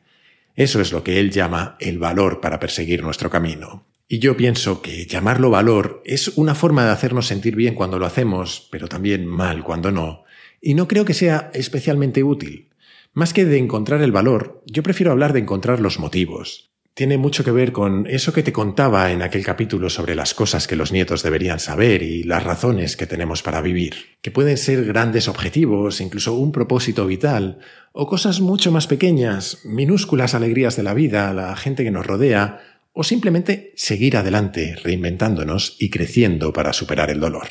Eso 0.55 0.79
es 0.79 0.91
lo 0.91 1.03
que 1.03 1.19
él 1.19 1.31
llama 1.31 1.75
el 1.79 1.97
valor 1.97 2.39
para 2.39 2.59
perseguir 2.59 3.01
nuestro 3.01 3.31
camino. 3.31 3.87
Y 4.07 4.19
yo 4.19 4.37
pienso 4.37 4.83
que 4.83 5.07
llamarlo 5.07 5.49
valor 5.49 6.03
es 6.05 6.27
una 6.37 6.53
forma 6.53 6.85
de 6.85 6.91
hacernos 6.91 7.25
sentir 7.25 7.55
bien 7.55 7.73
cuando 7.73 7.97
lo 7.97 8.05
hacemos, 8.05 8.67
pero 8.69 8.87
también 8.87 9.25
mal 9.25 9.63
cuando 9.63 9.91
no, 9.91 10.23
y 10.61 10.75
no 10.75 10.87
creo 10.87 11.03
que 11.03 11.15
sea 11.15 11.49
especialmente 11.55 12.23
útil. 12.23 12.69
Más 13.13 13.33
que 13.33 13.43
de 13.43 13.57
encontrar 13.57 14.03
el 14.03 14.11
valor, 14.11 14.61
yo 14.67 14.83
prefiero 14.83 15.11
hablar 15.11 15.33
de 15.33 15.39
encontrar 15.39 15.79
los 15.79 15.97
motivos 15.97 16.70
tiene 16.93 17.17
mucho 17.17 17.43
que 17.43 17.51
ver 17.51 17.71
con 17.71 18.05
eso 18.07 18.33
que 18.33 18.43
te 18.43 18.51
contaba 18.51 19.11
en 19.11 19.21
aquel 19.21 19.45
capítulo 19.45 19.89
sobre 19.89 20.13
las 20.13 20.33
cosas 20.33 20.67
que 20.67 20.75
los 20.75 20.91
nietos 20.91 21.23
deberían 21.23 21.59
saber 21.59 22.03
y 22.03 22.23
las 22.23 22.43
razones 22.43 22.97
que 22.97 23.07
tenemos 23.07 23.41
para 23.41 23.61
vivir, 23.61 24.17
que 24.21 24.31
pueden 24.31 24.57
ser 24.57 24.83
grandes 24.85 25.27
objetivos, 25.27 26.01
incluso 26.01 26.33
un 26.33 26.51
propósito 26.51 27.07
vital, 27.07 27.59
o 27.93 28.07
cosas 28.07 28.41
mucho 28.41 28.71
más 28.71 28.87
pequeñas, 28.87 29.59
minúsculas 29.63 30.35
alegrías 30.35 30.75
de 30.75 30.83
la 30.83 30.93
vida, 30.93 31.33
la 31.33 31.55
gente 31.55 31.83
que 31.83 31.91
nos 31.91 32.05
rodea, 32.05 32.59
o 32.93 33.03
simplemente 33.03 33.71
seguir 33.75 34.17
adelante, 34.17 34.75
reinventándonos 34.83 35.77
y 35.79 35.89
creciendo 35.89 36.51
para 36.51 36.73
superar 36.73 37.09
el 37.09 37.21
dolor. 37.21 37.47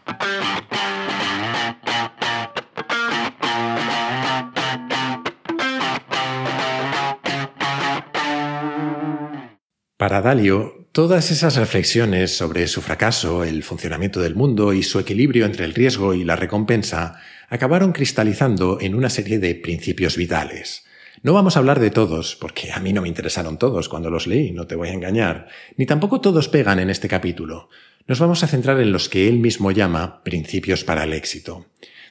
Para 9.97 10.23
Dalio, 10.23 10.89
todas 10.93 11.31
esas 11.31 11.57
reflexiones 11.57 12.35
sobre 12.35 12.67
su 12.69 12.81
fracaso, 12.81 13.45
el 13.45 13.63
funcionamiento 13.63 14.21
del 14.21 14.35
mundo 14.35 14.73
y 14.73 14.83
su 14.83 14.99
equilibrio 14.99 15.47
entre 15.47 15.65
el 15.65 15.75
riesgo 15.75 16.15
y 16.15 16.25
la 16.25 16.37
recompensa 16.37 17.21
acabaron 17.49 17.93
cristalizando 17.93 18.79
en 18.81 18.95
una 18.95 19.11
serie 19.11 19.39
de 19.39 19.55
principios 19.55 20.17
vitales. 20.17 20.85
No 21.23 21.35
vamos 21.35 21.55
a 21.55 21.59
hablar 21.59 21.81
de 21.81 21.91
todos, 21.91 22.35
porque 22.35 22.73
a 22.73 22.81
mí 22.81 22.95
no 22.95 23.03
me 23.03 23.09
interesaron 23.09 23.59
todos 23.59 23.91
cuando 23.91 24.09
los 24.09 24.27
leí, 24.27 24.53
no 24.53 24.67
te 24.67 24.75
voy 24.75 24.89
a 24.89 24.95
engañar, 24.95 25.49
ni 25.77 25.85
tampoco 25.85 26.23
todos 26.23 26.49
pegan 26.49 26.79
en 26.79 26.89
este 26.89 27.09
capítulo. 27.09 27.69
Nos 28.07 28.21
vamos 28.21 28.43
a 28.43 28.47
centrar 28.47 28.81
en 28.81 28.91
los 28.91 29.11
que 29.11 29.29
él 29.29 29.39
mismo 29.39 29.71
llama 29.71 30.25
principios 30.25 30.83
para 30.83 31.05
el 31.05 31.13
éxito. 31.13 31.67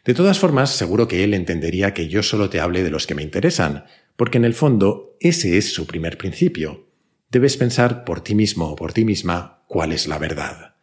De 0.06 0.14
todas 0.14 0.38
formas, 0.38 0.70
seguro 0.70 1.08
que 1.08 1.24
él 1.24 1.34
entendería 1.34 1.96
que 1.96 2.08
yo 2.08 2.22
solo 2.22 2.52
te 2.52 2.60
hable 2.60 2.84
de 2.84 2.92
los 2.92 3.08
que 3.08 3.16
me 3.16 3.24
interesan, 3.24 3.86
porque 4.16 4.38
en 4.38 4.46
el 4.46 4.54
fondo 4.54 5.18
ese 5.20 5.58
es 5.58 5.74
su 5.74 5.88
primer 5.88 6.20
principio. 6.20 6.86
Debes 7.32 7.58
pensar 7.58 8.04
por 8.04 8.22
ti 8.22 8.36
mismo 8.36 8.70
o 8.70 8.76
por 8.76 8.94
ti 8.94 9.06
misma 9.06 9.64
cuál 9.66 9.92
es 9.92 10.08
la 10.08 10.20
verdad. 10.20 10.76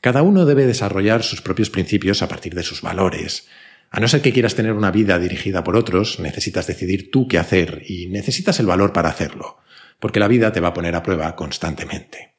Cada 0.00 0.22
uno 0.22 0.46
debe 0.46 0.66
desarrollar 0.66 1.22
sus 1.22 1.42
propios 1.42 1.68
principios 1.68 2.22
a 2.22 2.28
partir 2.28 2.54
de 2.54 2.62
sus 2.62 2.80
valores, 2.80 3.46
a 3.94 4.00
no 4.00 4.08
ser 4.08 4.22
que 4.22 4.32
quieras 4.32 4.56
tener 4.56 4.72
una 4.72 4.90
vida 4.90 5.20
dirigida 5.20 5.62
por 5.62 5.76
otros, 5.76 6.18
necesitas 6.18 6.66
decidir 6.66 7.12
tú 7.12 7.28
qué 7.28 7.38
hacer 7.38 7.84
y 7.86 8.08
necesitas 8.08 8.58
el 8.58 8.66
valor 8.66 8.92
para 8.92 9.08
hacerlo, 9.08 9.58
porque 10.00 10.18
la 10.18 10.26
vida 10.26 10.50
te 10.50 10.58
va 10.58 10.68
a 10.68 10.74
poner 10.74 10.96
a 10.96 11.02
prueba 11.04 11.36
constantemente. 11.36 12.34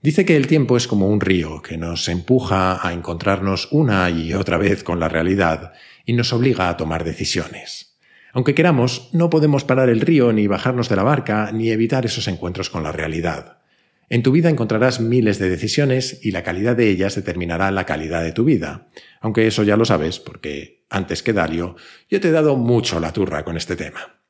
Dice 0.00 0.24
que 0.24 0.36
el 0.36 0.48
tiempo 0.48 0.76
es 0.76 0.88
como 0.88 1.06
un 1.08 1.20
río 1.20 1.62
que 1.62 1.78
nos 1.78 2.08
empuja 2.08 2.84
a 2.84 2.92
encontrarnos 2.92 3.68
una 3.70 4.10
y 4.10 4.34
otra 4.34 4.58
vez 4.58 4.82
con 4.82 4.98
la 4.98 5.08
realidad 5.08 5.72
y 6.04 6.14
nos 6.14 6.32
obliga 6.32 6.68
a 6.68 6.76
tomar 6.76 7.04
decisiones. 7.04 7.94
Aunque 8.32 8.56
queramos, 8.56 9.08
no 9.12 9.30
podemos 9.30 9.62
parar 9.62 9.88
el 9.88 10.00
río 10.00 10.32
ni 10.32 10.48
bajarnos 10.48 10.88
de 10.88 10.96
la 10.96 11.04
barca 11.04 11.52
ni 11.52 11.70
evitar 11.70 12.06
esos 12.06 12.26
encuentros 12.26 12.70
con 12.70 12.82
la 12.82 12.90
realidad. 12.90 13.58
En 14.12 14.22
tu 14.22 14.30
vida 14.30 14.50
encontrarás 14.50 15.00
miles 15.00 15.38
de 15.38 15.48
decisiones 15.48 16.18
y 16.20 16.32
la 16.32 16.42
calidad 16.42 16.76
de 16.76 16.90
ellas 16.90 17.14
determinará 17.14 17.70
la 17.70 17.86
calidad 17.86 18.22
de 18.22 18.32
tu 18.32 18.44
vida, 18.44 18.88
aunque 19.22 19.46
eso 19.46 19.62
ya 19.62 19.78
lo 19.78 19.86
sabes 19.86 20.20
porque 20.20 20.84
antes 20.90 21.22
que 21.22 21.32
Dalio, 21.32 21.76
yo 22.10 22.20
te 22.20 22.28
he 22.28 22.30
dado 22.30 22.56
mucho 22.56 23.00
la 23.00 23.14
turra 23.14 23.42
con 23.42 23.56
este 23.56 23.74
tema. 23.74 24.20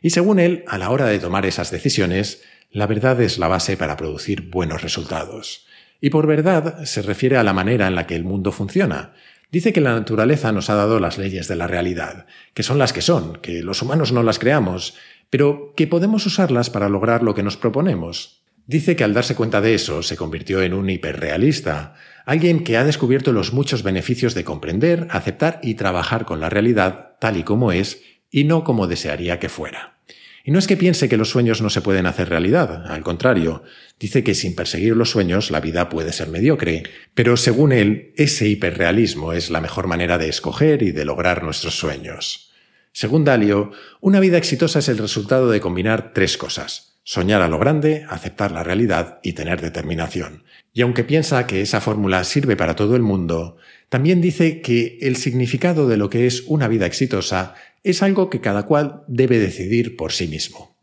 Y 0.00 0.10
según 0.10 0.38
él, 0.38 0.62
a 0.68 0.78
la 0.78 0.90
hora 0.90 1.06
de 1.06 1.18
tomar 1.18 1.44
esas 1.44 1.72
decisiones, 1.72 2.44
la 2.70 2.86
verdad 2.86 3.20
es 3.20 3.38
la 3.38 3.48
base 3.48 3.76
para 3.76 3.96
producir 3.96 4.48
buenos 4.48 4.80
resultados. 4.80 5.66
Y 6.00 6.10
por 6.10 6.28
verdad 6.28 6.84
se 6.84 7.02
refiere 7.02 7.36
a 7.36 7.42
la 7.42 7.52
manera 7.52 7.88
en 7.88 7.96
la 7.96 8.06
que 8.06 8.14
el 8.14 8.22
mundo 8.22 8.52
funciona. 8.52 9.14
Dice 9.50 9.72
que 9.72 9.80
la 9.80 9.94
naturaleza 9.94 10.52
nos 10.52 10.70
ha 10.70 10.76
dado 10.76 11.00
las 11.00 11.18
leyes 11.18 11.48
de 11.48 11.56
la 11.56 11.66
realidad, 11.66 12.26
que 12.54 12.62
son 12.62 12.78
las 12.78 12.92
que 12.92 13.02
son, 13.02 13.38
que 13.42 13.64
los 13.64 13.82
humanos 13.82 14.12
no 14.12 14.22
las 14.22 14.38
creamos, 14.38 14.94
pero 15.30 15.74
que 15.76 15.88
podemos 15.88 16.26
usarlas 16.26 16.70
para 16.70 16.88
lograr 16.88 17.24
lo 17.24 17.34
que 17.34 17.42
nos 17.42 17.56
proponemos. 17.56 18.41
Dice 18.66 18.94
que 18.96 19.04
al 19.04 19.14
darse 19.14 19.34
cuenta 19.34 19.60
de 19.60 19.74
eso 19.74 20.02
se 20.02 20.16
convirtió 20.16 20.62
en 20.62 20.72
un 20.72 20.88
hiperrealista, 20.88 21.94
alguien 22.24 22.62
que 22.62 22.76
ha 22.76 22.84
descubierto 22.84 23.32
los 23.32 23.52
muchos 23.52 23.82
beneficios 23.82 24.34
de 24.34 24.44
comprender, 24.44 25.08
aceptar 25.10 25.58
y 25.62 25.74
trabajar 25.74 26.24
con 26.24 26.40
la 26.40 26.48
realidad 26.48 27.16
tal 27.20 27.36
y 27.36 27.42
como 27.42 27.72
es 27.72 28.02
y 28.30 28.44
no 28.44 28.64
como 28.64 28.86
desearía 28.86 29.40
que 29.40 29.48
fuera. 29.48 29.98
Y 30.44 30.50
no 30.50 30.58
es 30.58 30.66
que 30.66 30.76
piense 30.76 31.08
que 31.08 31.16
los 31.16 31.30
sueños 31.30 31.62
no 31.62 31.70
se 31.70 31.82
pueden 31.82 32.06
hacer 32.06 32.28
realidad, 32.28 32.86
al 32.86 33.02
contrario, 33.02 33.62
dice 34.00 34.24
que 34.24 34.34
sin 34.34 34.56
perseguir 34.56 34.96
los 34.96 35.10
sueños 35.10 35.52
la 35.52 35.60
vida 35.60 35.88
puede 35.88 36.12
ser 36.12 36.28
mediocre, 36.28 36.82
pero 37.14 37.36
según 37.36 37.70
él, 37.70 38.12
ese 38.16 38.48
hiperrealismo 38.48 39.32
es 39.32 39.50
la 39.50 39.60
mejor 39.60 39.86
manera 39.86 40.18
de 40.18 40.28
escoger 40.28 40.82
y 40.82 40.90
de 40.90 41.04
lograr 41.04 41.44
nuestros 41.44 41.78
sueños. 41.78 42.50
Según 42.92 43.24
Dalio, 43.24 43.70
una 44.00 44.18
vida 44.18 44.36
exitosa 44.36 44.80
es 44.80 44.88
el 44.88 44.98
resultado 44.98 45.48
de 45.48 45.60
combinar 45.60 46.12
tres 46.12 46.36
cosas. 46.36 46.91
Soñar 47.04 47.42
a 47.42 47.48
lo 47.48 47.58
grande, 47.58 48.06
aceptar 48.08 48.52
la 48.52 48.62
realidad 48.62 49.18
y 49.22 49.32
tener 49.32 49.60
determinación. 49.60 50.44
Y 50.72 50.82
aunque 50.82 51.02
piensa 51.02 51.46
que 51.46 51.60
esa 51.60 51.80
fórmula 51.80 52.22
sirve 52.22 52.56
para 52.56 52.76
todo 52.76 52.94
el 52.94 53.02
mundo, 53.02 53.56
también 53.88 54.20
dice 54.20 54.60
que 54.60 54.98
el 55.00 55.16
significado 55.16 55.88
de 55.88 55.96
lo 55.96 56.08
que 56.08 56.26
es 56.26 56.44
una 56.46 56.68
vida 56.68 56.86
exitosa 56.86 57.54
es 57.82 58.02
algo 58.02 58.30
que 58.30 58.40
cada 58.40 58.66
cual 58.66 59.02
debe 59.08 59.38
decidir 59.38 59.96
por 59.96 60.12
sí 60.12 60.28
mismo. 60.28 60.76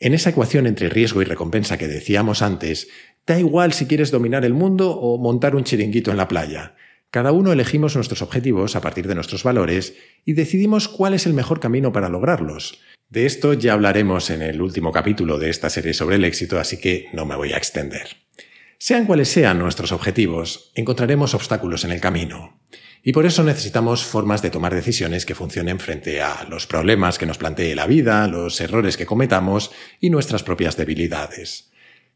En 0.00 0.14
esa 0.14 0.30
ecuación 0.30 0.66
entre 0.66 0.88
riesgo 0.88 1.22
y 1.22 1.26
recompensa 1.26 1.76
que 1.78 1.86
decíamos 1.86 2.42
antes, 2.42 2.88
da 3.26 3.38
igual 3.38 3.72
si 3.72 3.86
quieres 3.86 4.10
dominar 4.10 4.44
el 4.44 4.54
mundo 4.54 4.90
o 4.90 5.18
montar 5.18 5.54
un 5.54 5.64
chiringuito 5.64 6.10
en 6.10 6.16
la 6.16 6.28
playa. 6.28 6.74
Cada 7.12 7.32
uno 7.32 7.52
elegimos 7.52 7.94
nuestros 7.94 8.22
objetivos 8.22 8.74
a 8.74 8.80
partir 8.80 9.06
de 9.06 9.14
nuestros 9.14 9.44
valores 9.44 9.92
y 10.24 10.32
decidimos 10.32 10.88
cuál 10.88 11.12
es 11.12 11.26
el 11.26 11.34
mejor 11.34 11.60
camino 11.60 11.92
para 11.92 12.08
lograrlos. 12.08 12.80
De 13.10 13.26
esto 13.26 13.52
ya 13.52 13.74
hablaremos 13.74 14.30
en 14.30 14.40
el 14.40 14.62
último 14.62 14.92
capítulo 14.92 15.38
de 15.38 15.50
esta 15.50 15.68
serie 15.68 15.92
sobre 15.92 16.16
el 16.16 16.24
éxito, 16.24 16.58
así 16.58 16.80
que 16.80 17.10
no 17.12 17.26
me 17.26 17.36
voy 17.36 17.52
a 17.52 17.58
extender. 17.58 18.16
Sean 18.78 19.04
cuales 19.04 19.28
sean 19.28 19.58
nuestros 19.58 19.92
objetivos, 19.92 20.72
encontraremos 20.74 21.34
obstáculos 21.34 21.84
en 21.84 21.92
el 21.92 22.00
camino. 22.00 22.58
Y 23.02 23.12
por 23.12 23.26
eso 23.26 23.44
necesitamos 23.44 24.06
formas 24.06 24.40
de 24.40 24.48
tomar 24.48 24.74
decisiones 24.74 25.26
que 25.26 25.34
funcionen 25.34 25.80
frente 25.80 26.22
a 26.22 26.46
los 26.48 26.66
problemas 26.66 27.18
que 27.18 27.26
nos 27.26 27.36
plantee 27.36 27.74
la 27.74 27.86
vida, 27.86 28.26
los 28.26 28.58
errores 28.62 28.96
que 28.96 29.04
cometamos 29.04 29.70
y 30.00 30.08
nuestras 30.08 30.42
propias 30.42 30.78
debilidades. 30.78 31.71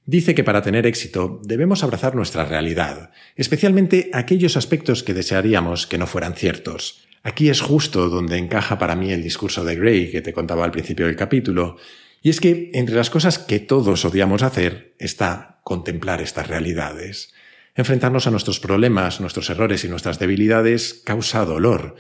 Dice 0.09 0.37
que 0.37 0.45
para 0.45 0.63
tener 0.63 0.87
éxito 0.87 1.41
debemos 1.45 1.83
abrazar 1.83 2.15
nuestra 2.15 2.45
realidad, 2.45 3.11
especialmente 3.35 4.09
aquellos 4.13 4.57
aspectos 4.57 5.03
que 5.03 5.15
desearíamos 5.15 5.89
que 5.89 5.99
no 5.99 6.07
fueran 6.07 6.35
ciertos. 6.35 7.03
Aquí 7.25 7.49
es 7.49 7.61
justo 7.61 8.09
donde 8.09 8.39
encaja 8.39 8.79
para 8.79 8.95
mí 8.95 9.11
el 9.11 9.25
discurso 9.25 9.65
de 9.65 9.75
Gray 9.75 10.13
que 10.13 10.23
te 10.23 10.33
contaba 10.33 10.65
al 10.65 10.71
principio 10.71 11.07
del 11.07 11.17
capítulo, 11.17 11.77
y 12.23 12.31
es 12.31 12.41
que 12.41 12.71
entre 12.75 12.95
las 12.95 13.11
cosas 13.11 13.41
que 13.41 13.59
todos 13.59 14.05
odiamos 14.05 14.45
hacer 14.45 14.95
está 15.01 15.59
contemplar 15.65 16.23
estas 16.23 16.47
realidades. 16.47 17.35
Enfrentarnos 17.75 18.29
a 18.29 18.31
nuestros 18.31 18.61
problemas, 18.61 19.21
nuestros 19.21 19.51
errores 19.51 19.85
y 19.85 19.89
nuestras 19.89 20.21
debilidades 20.21 21.03
causa 21.05 21.45
dolor, 21.45 21.97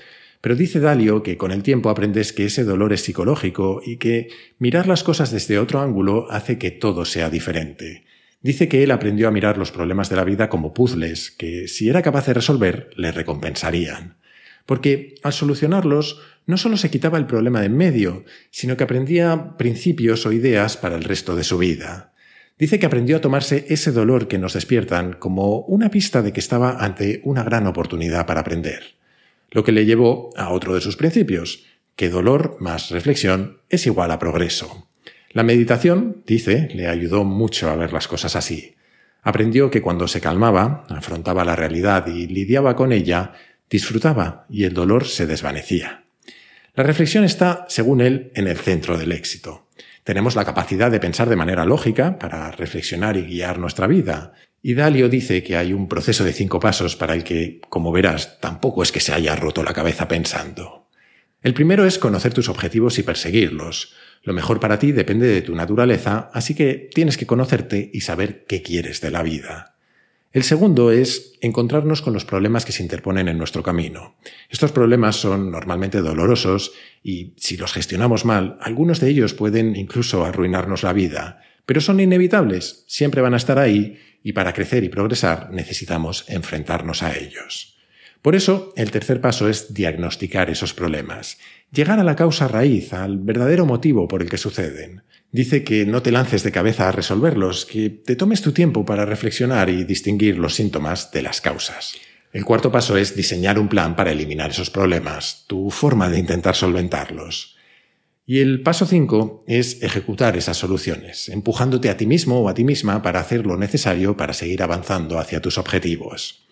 pero 0.46 0.54
dice 0.54 0.78
Dalio 0.78 1.24
que 1.24 1.36
con 1.36 1.50
el 1.50 1.64
tiempo 1.64 1.90
aprendes 1.90 2.32
que 2.32 2.44
ese 2.44 2.62
dolor 2.62 2.92
es 2.92 3.00
psicológico 3.02 3.82
y 3.84 3.96
que 3.96 4.28
mirar 4.60 4.86
las 4.86 5.02
cosas 5.02 5.32
desde 5.32 5.58
otro 5.58 5.80
ángulo 5.80 6.30
hace 6.30 6.56
que 6.56 6.70
todo 6.70 7.04
sea 7.04 7.30
diferente. 7.30 8.04
Dice 8.42 8.68
que 8.68 8.84
él 8.84 8.92
aprendió 8.92 9.26
a 9.26 9.32
mirar 9.32 9.58
los 9.58 9.72
problemas 9.72 10.08
de 10.08 10.14
la 10.14 10.22
vida 10.22 10.48
como 10.48 10.72
puzzles, 10.72 11.32
que 11.32 11.66
si 11.66 11.88
era 11.88 12.00
capaz 12.00 12.26
de 12.28 12.34
resolver, 12.34 12.90
le 12.94 13.10
recompensarían. 13.10 14.18
Porque 14.66 15.16
al 15.24 15.32
solucionarlos, 15.32 16.22
no 16.46 16.56
solo 16.58 16.76
se 16.76 16.90
quitaba 16.90 17.18
el 17.18 17.26
problema 17.26 17.58
de 17.58 17.66
en 17.66 17.76
medio, 17.76 18.24
sino 18.52 18.76
que 18.76 18.84
aprendía 18.84 19.56
principios 19.56 20.26
o 20.26 20.32
ideas 20.32 20.76
para 20.76 20.94
el 20.94 21.02
resto 21.02 21.34
de 21.34 21.42
su 21.42 21.58
vida. 21.58 22.12
Dice 22.56 22.78
que 22.78 22.86
aprendió 22.86 23.16
a 23.16 23.20
tomarse 23.20 23.66
ese 23.68 23.90
dolor 23.90 24.28
que 24.28 24.38
nos 24.38 24.52
despiertan 24.52 25.14
como 25.14 25.62
una 25.62 25.90
pista 25.90 26.22
de 26.22 26.32
que 26.32 26.38
estaba 26.38 26.76
ante 26.78 27.20
una 27.24 27.42
gran 27.42 27.66
oportunidad 27.66 28.26
para 28.26 28.42
aprender. 28.42 28.94
Lo 29.50 29.64
que 29.64 29.72
le 29.72 29.86
llevó 29.86 30.30
a 30.36 30.50
otro 30.50 30.74
de 30.74 30.80
sus 30.80 30.96
principios, 30.96 31.64
que 31.96 32.10
dolor 32.10 32.56
más 32.60 32.90
reflexión 32.90 33.60
es 33.68 33.86
igual 33.86 34.10
a 34.10 34.18
progreso. 34.18 34.88
La 35.30 35.42
meditación, 35.42 36.22
dice, 36.26 36.68
le 36.74 36.88
ayudó 36.88 37.24
mucho 37.24 37.68
a 37.70 37.76
ver 37.76 37.92
las 37.92 38.08
cosas 38.08 38.36
así. 38.36 38.74
Aprendió 39.22 39.70
que 39.70 39.82
cuando 39.82 40.08
se 40.08 40.20
calmaba, 40.20 40.86
afrontaba 40.88 41.44
la 41.44 41.56
realidad 41.56 42.06
y 42.06 42.26
lidiaba 42.26 42.76
con 42.76 42.92
ella, 42.92 43.32
disfrutaba 43.68 44.46
y 44.48 44.64
el 44.64 44.74
dolor 44.74 45.06
se 45.06 45.26
desvanecía. 45.26 46.04
La 46.74 46.84
reflexión 46.84 47.24
está, 47.24 47.64
según 47.68 48.00
él, 48.00 48.30
en 48.34 48.46
el 48.46 48.58
centro 48.58 48.98
del 48.98 49.12
éxito. 49.12 49.68
Tenemos 50.04 50.36
la 50.36 50.44
capacidad 50.44 50.90
de 50.90 51.00
pensar 51.00 51.28
de 51.28 51.34
manera 51.34 51.64
lógica 51.64 52.18
para 52.18 52.50
reflexionar 52.52 53.16
y 53.16 53.22
guiar 53.22 53.58
nuestra 53.58 53.86
vida. 53.86 54.34
Y 54.68 54.74
dice 54.74 55.44
que 55.44 55.56
hay 55.56 55.72
un 55.72 55.86
proceso 55.86 56.24
de 56.24 56.32
cinco 56.32 56.58
pasos 56.58 56.96
para 56.96 57.14
el 57.14 57.22
que, 57.22 57.60
como 57.68 57.92
verás, 57.92 58.40
tampoco 58.40 58.82
es 58.82 58.90
que 58.90 58.98
se 58.98 59.12
haya 59.12 59.36
roto 59.36 59.62
la 59.62 59.72
cabeza 59.72 60.08
pensando. 60.08 60.88
El 61.40 61.54
primero 61.54 61.84
es 61.84 62.00
conocer 62.00 62.34
tus 62.34 62.48
objetivos 62.48 62.98
y 62.98 63.04
perseguirlos. 63.04 63.94
Lo 64.24 64.32
mejor 64.32 64.58
para 64.58 64.80
ti 64.80 64.90
depende 64.90 65.28
de 65.28 65.42
tu 65.42 65.54
naturaleza, 65.54 66.30
así 66.34 66.56
que 66.56 66.90
tienes 66.92 67.16
que 67.16 67.28
conocerte 67.28 67.92
y 67.94 68.00
saber 68.00 68.44
qué 68.48 68.62
quieres 68.62 69.00
de 69.00 69.12
la 69.12 69.22
vida. 69.22 69.76
El 70.32 70.42
segundo 70.42 70.90
es 70.90 71.34
encontrarnos 71.40 72.02
con 72.02 72.12
los 72.12 72.24
problemas 72.24 72.64
que 72.64 72.72
se 72.72 72.82
interponen 72.82 73.28
en 73.28 73.38
nuestro 73.38 73.62
camino. 73.62 74.16
Estos 74.50 74.72
problemas 74.72 75.14
son 75.14 75.52
normalmente 75.52 76.00
dolorosos 76.00 76.72
y 77.04 77.34
si 77.36 77.56
los 77.56 77.72
gestionamos 77.72 78.24
mal, 78.24 78.58
algunos 78.60 78.98
de 78.98 79.10
ellos 79.10 79.32
pueden 79.32 79.76
incluso 79.76 80.24
arruinarnos 80.24 80.82
la 80.82 80.92
vida, 80.92 81.40
pero 81.66 81.80
son 81.80 82.00
inevitables, 82.00 82.84
siempre 82.86 83.20
van 83.20 83.34
a 83.34 83.38
estar 83.38 83.58
ahí 83.58 83.98
y 84.22 84.32
para 84.32 84.52
crecer 84.52 84.82
y 84.84 84.88
progresar 84.88 85.50
necesitamos 85.52 86.24
enfrentarnos 86.28 87.02
a 87.02 87.16
ellos. 87.16 87.76
Por 88.22 88.34
eso, 88.34 88.72
el 88.76 88.90
tercer 88.90 89.20
paso 89.20 89.48
es 89.48 89.72
diagnosticar 89.72 90.50
esos 90.50 90.74
problemas, 90.74 91.38
llegar 91.70 92.00
a 92.00 92.04
la 92.04 92.16
causa 92.16 92.48
raíz, 92.48 92.92
al 92.92 93.18
verdadero 93.18 93.66
motivo 93.66 94.08
por 94.08 94.22
el 94.22 94.28
que 94.28 94.38
suceden. 94.38 95.02
Dice 95.30 95.62
que 95.62 95.86
no 95.86 96.02
te 96.02 96.10
lances 96.10 96.42
de 96.42 96.50
cabeza 96.50 96.88
a 96.88 96.92
resolverlos, 96.92 97.66
que 97.66 97.90
te 97.90 98.16
tomes 98.16 98.42
tu 98.42 98.52
tiempo 98.52 98.84
para 98.84 99.04
reflexionar 99.04 99.68
y 99.70 99.84
distinguir 99.84 100.38
los 100.38 100.54
síntomas 100.54 101.12
de 101.12 101.22
las 101.22 101.40
causas. 101.40 101.94
El 102.32 102.44
cuarto 102.44 102.72
paso 102.72 102.96
es 102.96 103.14
diseñar 103.14 103.58
un 103.58 103.68
plan 103.68 103.96
para 103.96 104.12
eliminar 104.12 104.50
esos 104.50 104.70
problemas, 104.70 105.44
tu 105.46 105.70
forma 105.70 106.08
de 106.08 106.18
intentar 106.18 106.54
solventarlos. 106.54 107.55
Y 108.28 108.40
el 108.40 108.62
paso 108.62 108.86
cinco 108.86 109.44
es 109.46 109.84
ejecutar 109.84 110.36
esas 110.36 110.56
soluciones, 110.56 111.28
empujándote 111.28 111.88
a 111.88 111.96
ti 111.96 112.06
mismo 112.06 112.40
o 112.40 112.48
a 112.48 112.54
ti 112.54 112.64
misma 112.64 113.00
para 113.00 113.20
hacer 113.20 113.46
lo 113.46 113.56
necesario 113.56 114.16
para 114.16 114.32
seguir 114.32 114.64
avanzando 114.64 115.20
hacia 115.20 115.40
tus 115.40 115.58
objetivos. 115.58 116.44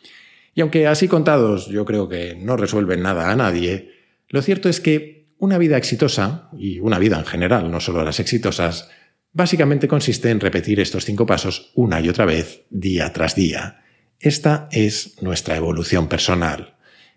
Y 0.54 0.60
aunque 0.60 0.86
así 0.86 1.08
contados 1.08 1.66
yo 1.66 1.84
creo 1.84 2.08
que 2.08 2.36
no 2.36 2.56
resuelven 2.56 3.02
nada 3.02 3.32
a 3.32 3.34
nadie, 3.34 3.90
lo 4.28 4.40
cierto 4.40 4.68
es 4.68 4.78
que 4.78 5.34
una 5.36 5.58
vida 5.58 5.76
exitosa, 5.76 6.48
y 6.56 6.78
una 6.78 7.00
vida 7.00 7.18
en 7.18 7.24
general, 7.24 7.68
no 7.68 7.80
solo 7.80 8.04
las 8.04 8.20
exitosas, 8.20 8.88
básicamente 9.32 9.88
consiste 9.88 10.30
en 10.30 10.38
repetir 10.38 10.78
estos 10.78 11.04
cinco 11.04 11.26
pasos 11.26 11.72
una 11.74 12.00
y 12.00 12.08
otra 12.08 12.24
vez, 12.24 12.62
día 12.70 13.12
tras 13.12 13.34
día. 13.34 13.82
Esta 14.20 14.68
es 14.70 15.20
nuestra 15.22 15.56
evolución 15.56 16.08
personal. 16.08 16.73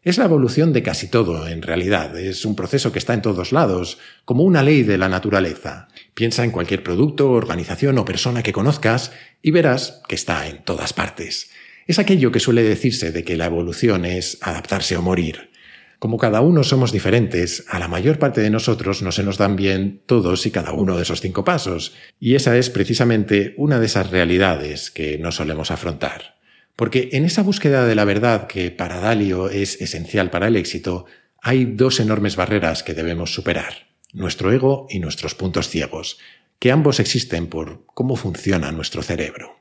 Es 0.08 0.18
la 0.18 0.24
evolución 0.24 0.72
de 0.72 0.84
casi 0.84 1.10
todo, 1.10 1.50
en 1.50 1.62
realidad. 1.62 2.18
Es 2.18 2.46
un 2.46 2.56
proceso 2.56 2.94
que 2.94 3.00
está 3.00 3.14
en 3.14 3.22
todos 3.22 3.52
lados, 3.52 3.98
como 4.24 4.44
una 4.44 4.64
ley 4.64 4.84
de 4.84 4.98
la 4.98 5.10
naturaleza. 5.10 5.90
Piensa 6.14 6.46
en 6.46 6.52
cualquier 6.52 6.82
producto, 6.82 7.30
organización 7.32 7.98
o 7.98 8.06
persona 8.06 8.42
que 8.42 8.54
conozcas 8.54 9.12
y 9.42 9.52
verás 9.52 10.02
que 10.08 10.16
está 10.16 10.48
en 10.48 10.64
todas 10.64 10.94
partes. 10.94 11.50
Es 11.88 12.00
aquello 12.00 12.32
que 12.32 12.40
suele 12.40 12.64
decirse 12.64 13.12
de 13.12 13.26
que 13.26 13.36
la 13.36 13.48
evolución 13.48 14.06
es 14.06 14.38
adaptarse 14.40 14.96
o 14.96 15.02
morir. 15.02 15.52
Como 16.00 16.18
cada 16.18 16.40
uno 16.40 16.64
somos 16.64 16.94
diferentes, 16.94 17.66
a 17.68 17.78
la 17.78 17.90
mayor 17.90 18.18
parte 18.18 18.40
de 18.40 18.50
nosotros 18.50 19.02
no 19.02 19.12
se 19.12 19.24
nos 19.24 19.38
dan 19.38 19.58
bien 19.58 20.04
todos 20.06 20.46
y 20.46 20.52
cada 20.52 20.72
uno 20.72 20.96
de 20.96 21.04
esos 21.04 21.20
cinco 21.20 21.44
pasos, 21.44 21.96
y 22.18 22.36
esa 22.36 22.56
es 22.56 22.70
precisamente 22.70 23.56
una 23.58 23.78
de 23.78 23.88
esas 23.88 24.10
realidades 24.10 24.90
que 24.90 25.18
no 25.18 25.34
solemos 25.34 25.70
afrontar. 25.70 26.37
Porque 26.78 27.10
en 27.14 27.26
esa 27.26 27.42
búsqueda 27.42 27.86
de 27.86 27.96
la 27.96 28.06
verdad 28.06 28.46
que 28.46 28.70
para 28.70 29.00
Dalio 29.00 29.50
es 29.50 29.82
esencial 29.82 30.30
para 30.30 30.48
el 30.48 30.56
éxito, 30.56 31.06
hay 31.42 31.66
dos 31.66 32.00
enormes 32.00 32.36
barreras 32.36 32.84
que 32.84 32.94
debemos 32.94 33.34
superar, 33.34 33.88
nuestro 34.14 34.54
ego 34.54 34.86
y 34.88 35.00
nuestros 35.00 35.34
puntos 35.34 35.70
ciegos, 35.70 36.20
que 36.60 36.72
ambos 36.72 37.00
existen 37.00 37.48
por 37.48 37.84
cómo 37.88 38.16
funciona 38.16 38.72
nuestro 38.72 39.02
cerebro. 39.02 39.60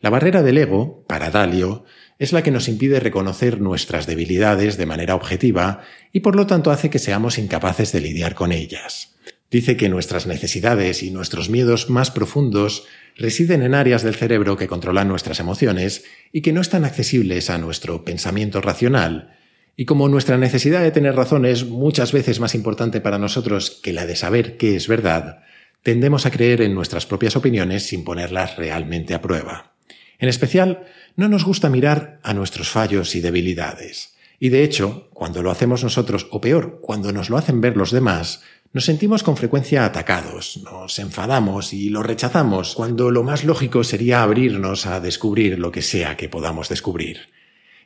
La 0.00 0.10
barrera 0.10 0.42
del 0.42 0.58
ego, 0.58 1.04
para 1.06 1.30
Dalio, 1.30 1.84
es 2.18 2.32
la 2.32 2.42
que 2.42 2.50
nos 2.50 2.66
impide 2.68 2.98
reconocer 2.98 3.60
nuestras 3.60 4.06
debilidades 4.06 4.76
de 4.76 4.86
manera 4.86 5.14
objetiva 5.14 5.82
y 6.12 6.20
por 6.20 6.34
lo 6.34 6.48
tanto 6.48 6.72
hace 6.72 6.90
que 6.90 6.98
seamos 6.98 7.38
incapaces 7.38 7.92
de 7.92 8.00
lidiar 8.00 8.34
con 8.34 8.50
ellas. 8.50 9.16
Dice 9.50 9.78
que 9.78 9.88
nuestras 9.88 10.26
necesidades 10.26 11.02
y 11.02 11.10
nuestros 11.10 11.48
miedos 11.48 11.88
más 11.88 12.10
profundos 12.10 12.86
residen 13.16 13.62
en 13.62 13.74
áreas 13.74 14.02
del 14.02 14.14
cerebro 14.14 14.58
que 14.58 14.68
controlan 14.68 15.08
nuestras 15.08 15.40
emociones 15.40 16.04
y 16.32 16.42
que 16.42 16.52
no 16.52 16.60
están 16.60 16.84
accesibles 16.84 17.48
a 17.48 17.56
nuestro 17.56 18.04
pensamiento 18.04 18.60
racional. 18.60 19.36
Y 19.74 19.86
como 19.86 20.08
nuestra 20.08 20.36
necesidad 20.36 20.82
de 20.82 20.90
tener 20.90 21.16
razón 21.16 21.46
es 21.46 21.64
muchas 21.64 22.12
veces 22.12 22.40
más 22.40 22.54
importante 22.54 23.00
para 23.00 23.18
nosotros 23.18 23.80
que 23.82 23.94
la 23.94 24.04
de 24.04 24.16
saber 24.16 24.58
qué 24.58 24.76
es 24.76 24.86
verdad, 24.86 25.38
tendemos 25.82 26.26
a 26.26 26.30
creer 26.30 26.60
en 26.60 26.74
nuestras 26.74 27.06
propias 27.06 27.34
opiniones 27.34 27.86
sin 27.86 28.04
ponerlas 28.04 28.56
realmente 28.56 29.14
a 29.14 29.22
prueba. 29.22 29.72
En 30.18 30.28
especial, 30.28 30.84
no 31.16 31.28
nos 31.28 31.44
gusta 31.44 31.70
mirar 31.70 32.20
a 32.22 32.34
nuestros 32.34 32.68
fallos 32.68 33.14
y 33.14 33.20
debilidades. 33.20 34.14
Y 34.40 34.50
de 34.50 34.62
hecho, 34.62 35.08
cuando 35.12 35.42
lo 35.42 35.50
hacemos 35.50 35.82
nosotros, 35.82 36.28
o 36.30 36.40
peor, 36.40 36.80
cuando 36.80 37.12
nos 37.12 37.28
lo 37.30 37.36
hacen 37.36 37.60
ver 37.60 37.76
los 37.76 37.90
demás, 37.90 38.42
nos 38.72 38.84
sentimos 38.84 39.22
con 39.22 39.36
frecuencia 39.36 39.84
atacados, 39.84 40.60
nos 40.62 40.98
enfadamos 40.98 41.72
y 41.72 41.88
lo 41.88 42.02
rechazamos, 42.02 42.74
cuando 42.74 43.10
lo 43.10 43.22
más 43.22 43.44
lógico 43.44 43.82
sería 43.82 44.22
abrirnos 44.22 44.86
a 44.86 45.00
descubrir 45.00 45.58
lo 45.58 45.72
que 45.72 45.82
sea 45.82 46.16
que 46.16 46.28
podamos 46.28 46.68
descubrir. 46.68 47.28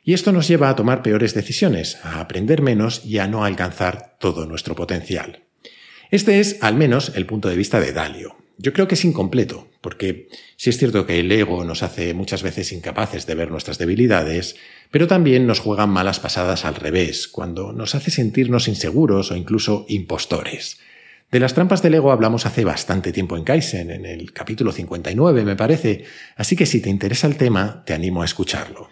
Y 0.03 0.13
esto 0.13 0.33
nos 0.33 0.47
lleva 0.49 0.69
a 0.69 0.75
tomar 0.75 1.01
peores 1.01 1.33
decisiones, 1.33 1.97
a 2.03 2.19
aprender 2.19 2.61
menos 2.61 3.05
y 3.05 3.19
a 3.19 3.27
no 3.27 3.45
alcanzar 3.45 4.17
todo 4.19 4.45
nuestro 4.45 4.75
potencial. 4.75 5.43
Este 6.11 6.41
es, 6.41 6.57
al 6.61 6.75
menos, 6.75 7.13
el 7.15 7.25
punto 7.25 7.47
de 7.47 7.55
vista 7.55 7.79
de 7.79 7.93
Dalio. 7.93 8.42
Yo 8.57 8.71
creo 8.71 8.87
que 8.87 8.95
es 8.95 9.03
incompleto, 9.03 9.67
porque 9.81 10.29
sí 10.57 10.69
es 10.69 10.77
cierto 10.77 11.05
que 11.05 11.19
el 11.19 11.31
ego 11.31 11.63
nos 11.65 11.83
hace 11.83 12.13
muchas 12.13 12.43
veces 12.43 12.71
incapaces 12.71 13.25
de 13.25 13.35
ver 13.35 13.49
nuestras 13.49 13.77
debilidades, 13.77 14.55
pero 14.91 15.07
también 15.07 15.47
nos 15.47 15.59
juegan 15.59 15.89
malas 15.89 16.19
pasadas 16.19 16.65
al 16.65 16.75
revés, 16.75 17.27
cuando 17.27 17.73
nos 17.73 17.95
hace 17.95 18.11
sentirnos 18.11 18.67
inseguros 18.67 19.31
o 19.31 19.35
incluso 19.35 19.85
impostores. 19.89 20.79
De 21.31 21.39
las 21.39 21.55
trampas 21.55 21.81
del 21.81 21.95
ego 21.95 22.11
hablamos 22.11 22.45
hace 22.45 22.63
bastante 22.63 23.11
tiempo 23.11 23.35
en 23.35 23.43
Kaizen, 23.43 23.89
en 23.89 24.05
el 24.05 24.33
capítulo 24.33 24.71
59 24.71 25.43
me 25.43 25.55
parece, 25.55 26.05
así 26.35 26.55
que 26.55 26.67
si 26.67 26.79
te 26.79 26.91
interesa 26.91 27.25
el 27.25 27.37
tema, 27.37 27.83
te 27.87 27.93
animo 27.93 28.21
a 28.21 28.25
escucharlo. 28.25 28.89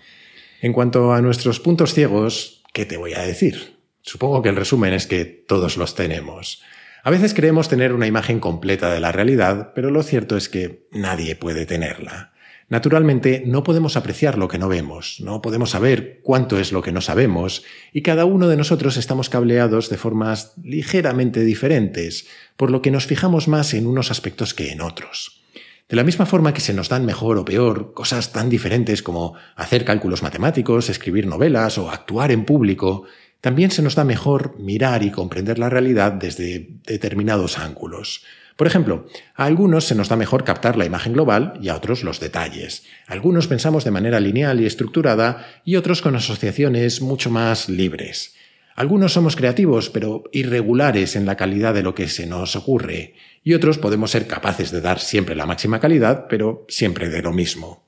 En 0.60 0.74
cuanto 0.74 1.14
a 1.14 1.22
nuestros 1.22 1.60
puntos 1.60 1.94
ciegos, 1.94 2.64
¿qué 2.74 2.88
te 2.88 2.98
voy 2.98 3.14
a 3.14 3.22
decir? 3.22 3.78
Supongo 4.02 4.42
que 4.42 4.50
el 4.50 4.56
resumen 4.56 4.94
es 4.94 5.06
que 5.06 5.26
todos 5.26 5.78
los 5.78 5.94
tenemos. 5.94 6.64
A 7.04 7.10
veces 7.10 7.34
creemos 7.34 7.68
tener 7.68 7.94
una 7.94 8.06
imagen 8.06 8.40
completa 8.40 8.94
de 8.94 9.00
la 9.00 9.12
realidad, 9.12 9.72
pero 9.74 9.90
lo 9.90 10.04
cierto 10.04 10.38
es 10.38 10.50
que 10.50 10.88
nadie 10.92 11.36
puede 11.36 11.66
tenerla. 11.66 12.32
Naturalmente, 12.70 13.44
no 13.46 13.64
podemos 13.64 13.98
apreciar 13.98 14.38
lo 14.38 14.48
que 14.48 14.60
no 14.60 14.70
vemos, 14.70 15.18
no 15.20 15.42
podemos 15.42 15.72
saber 15.72 16.22
cuánto 16.24 16.58
es 16.60 16.72
lo 16.72 16.82
que 16.82 16.92
no 16.92 17.02
sabemos, 17.02 17.64
y 17.92 18.02
cada 18.02 18.26
uno 18.26 18.48
de 18.48 18.56
nosotros 18.56 18.98
estamos 18.98 19.30
cableados 19.30 19.90
de 19.90 19.98
formas 19.98 20.54
ligeramente 20.64 21.42
diferentes, 21.42 22.28
por 22.56 22.72
lo 22.72 22.82
que 22.82 22.92
nos 22.92 23.08
fijamos 23.08 23.48
más 23.48 23.74
en 23.74 23.88
unos 23.88 24.10
aspectos 24.10 24.54
que 24.54 24.72
en 24.72 24.82
otros. 24.82 25.42
De 25.90 25.98
la 25.98 26.06
misma 26.06 26.26
forma 26.26 26.54
que 26.54 26.62
se 26.62 26.74
nos 26.74 26.88
dan 26.88 27.06
mejor 27.06 27.38
o 27.38 27.44
peor 27.44 27.94
cosas 27.94 28.32
tan 28.32 28.48
diferentes 28.48 29.04
como 29.04 29.34
hacer 29.58 29.84
cálculos 29.84 30.24
matemáticos, 30.24 30.90
escribir 30.90 31.28
novelas 31.28 31.78
o 31.78 31.92
actuar 31.92 32.32
en 32.32 32.46
público, 32.46 33.04
también 33.42 33.72
se 33.72 33.82
nos 33.82 33.96
da 33.96 34.04
mejor 34.04 34.56
mirar 34.60 35.04
y 35.04 35.12
comprender 35.12 35.60
la 35.60 35.70
realidad 35.70 36.14
desde 36.14 36.70
determinados 36.86 37.58
ángulos. 37.58 38.24
Por 38.56 38.68
ejemplo, 38.68 39.08
a 39.36 39.46
algunos 39.46 39.86
se 39.86 39.96
nos 39.96 40.10
da 40.10 40.16
mejor 40.16 40.44
captar 40.44 40.78
la 40.78 40.86
imagen 40.86 41.14
global 41.14 41.54
y 41.62 41.70
a 41.70 41.76
otros 41.76 42.04
los 42.04 42.20
detalles. 42.20 42.84
Algunos 43.08 43.48
pensamos 43.48 43.84
de 43.84 43.92
manera 43.92 44.20
lineal 44.20 44.62
y 44.62 44.68
estructurada 44.68 45.48
y 45.66 45.78
otros 45.78 46.04
con 46.04 46.16
asociaciones 46.16 47.02
mucho 47.02 47.32
más 47.32 47.70
libres. 47.70 48.36
Algunos 48.76 49.14
somos 49.14 49.36
creativos, 49.36 49.90
pero 49.90 50.24
irregulares 50.32 51.16
en 51.16 51.26
la 51.26 51.36
calidad 51.36 51.74
de 51.74 51.84
lo 51.84 51.96
que 51.96 52.08
se 52.08 52.26
nos 52.26 52.56
ocurre, 52.56 53.16
y 53.44 53.54
otros 53.54 53.78
podemos 53.78 54.12
ser 54.12 54.28
capaces 54.28 54.72
de 54.72 54.82
dar 54.82 55.00
siempre 55.00 55.36
la 55.36 55.46
máxima 55.46 55.80
calidad, 55.80 56.28
pero 56.30 56.66
siempre 56.70 57.10
de 57.10 57.22
lo 57.22 57.34
mismo. 57.34 57.84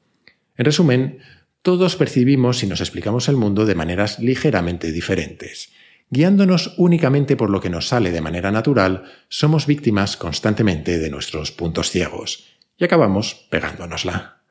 En 0.57 0.65
resumen, 0.65 1.19
todos 1.63 1.95
percibimos 1.95 2.61
y 2.61 2.67
nos 2.67 2.81
explicamos 2.81 3.29
el 3.29 3.37
mundo 3.37 3.65
de 3.65 3.73
maneras 3.73 4.19
ligeramente 4.19 4.91
diferentes. 4.91 5.71
Guiándonos 6.09 6.73
únicamente 6.77 7.37
por 7.37 7.49
lo 7.49 7.61
que 7.61 7.69
nos 7.69 7.87
sale 7.87 8.11
de 8.11 8.19
manera 8.19 8.51
natural, 8.51 9.05
somos 9.29 9.65
víctimas 9.65 10.17
constantemente 10.17 10.99
de 10.99 11.09
nuestros 11.09 11.53
puntos 11.53 11.89
ciegos 11.89 12.43
y 12.77 12.83
acabamos 12.83 13.47
pegándonosla. 13.49 14.41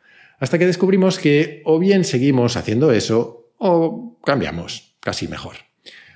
Hasta 0.41 0.59
que 0.59 0.67
descubrimos 0.67 1.19
que 1.19 1.61
o 1.67 1.79
bien 1.79 2.05
seguimos 2.05 2.57
haciendo 2.57 2.91
eso 2.93 3.53
o 3.59 4.19
cambiamos, 4.25 4.97
casi 5.01 5.29
mejor. 5.29 5.57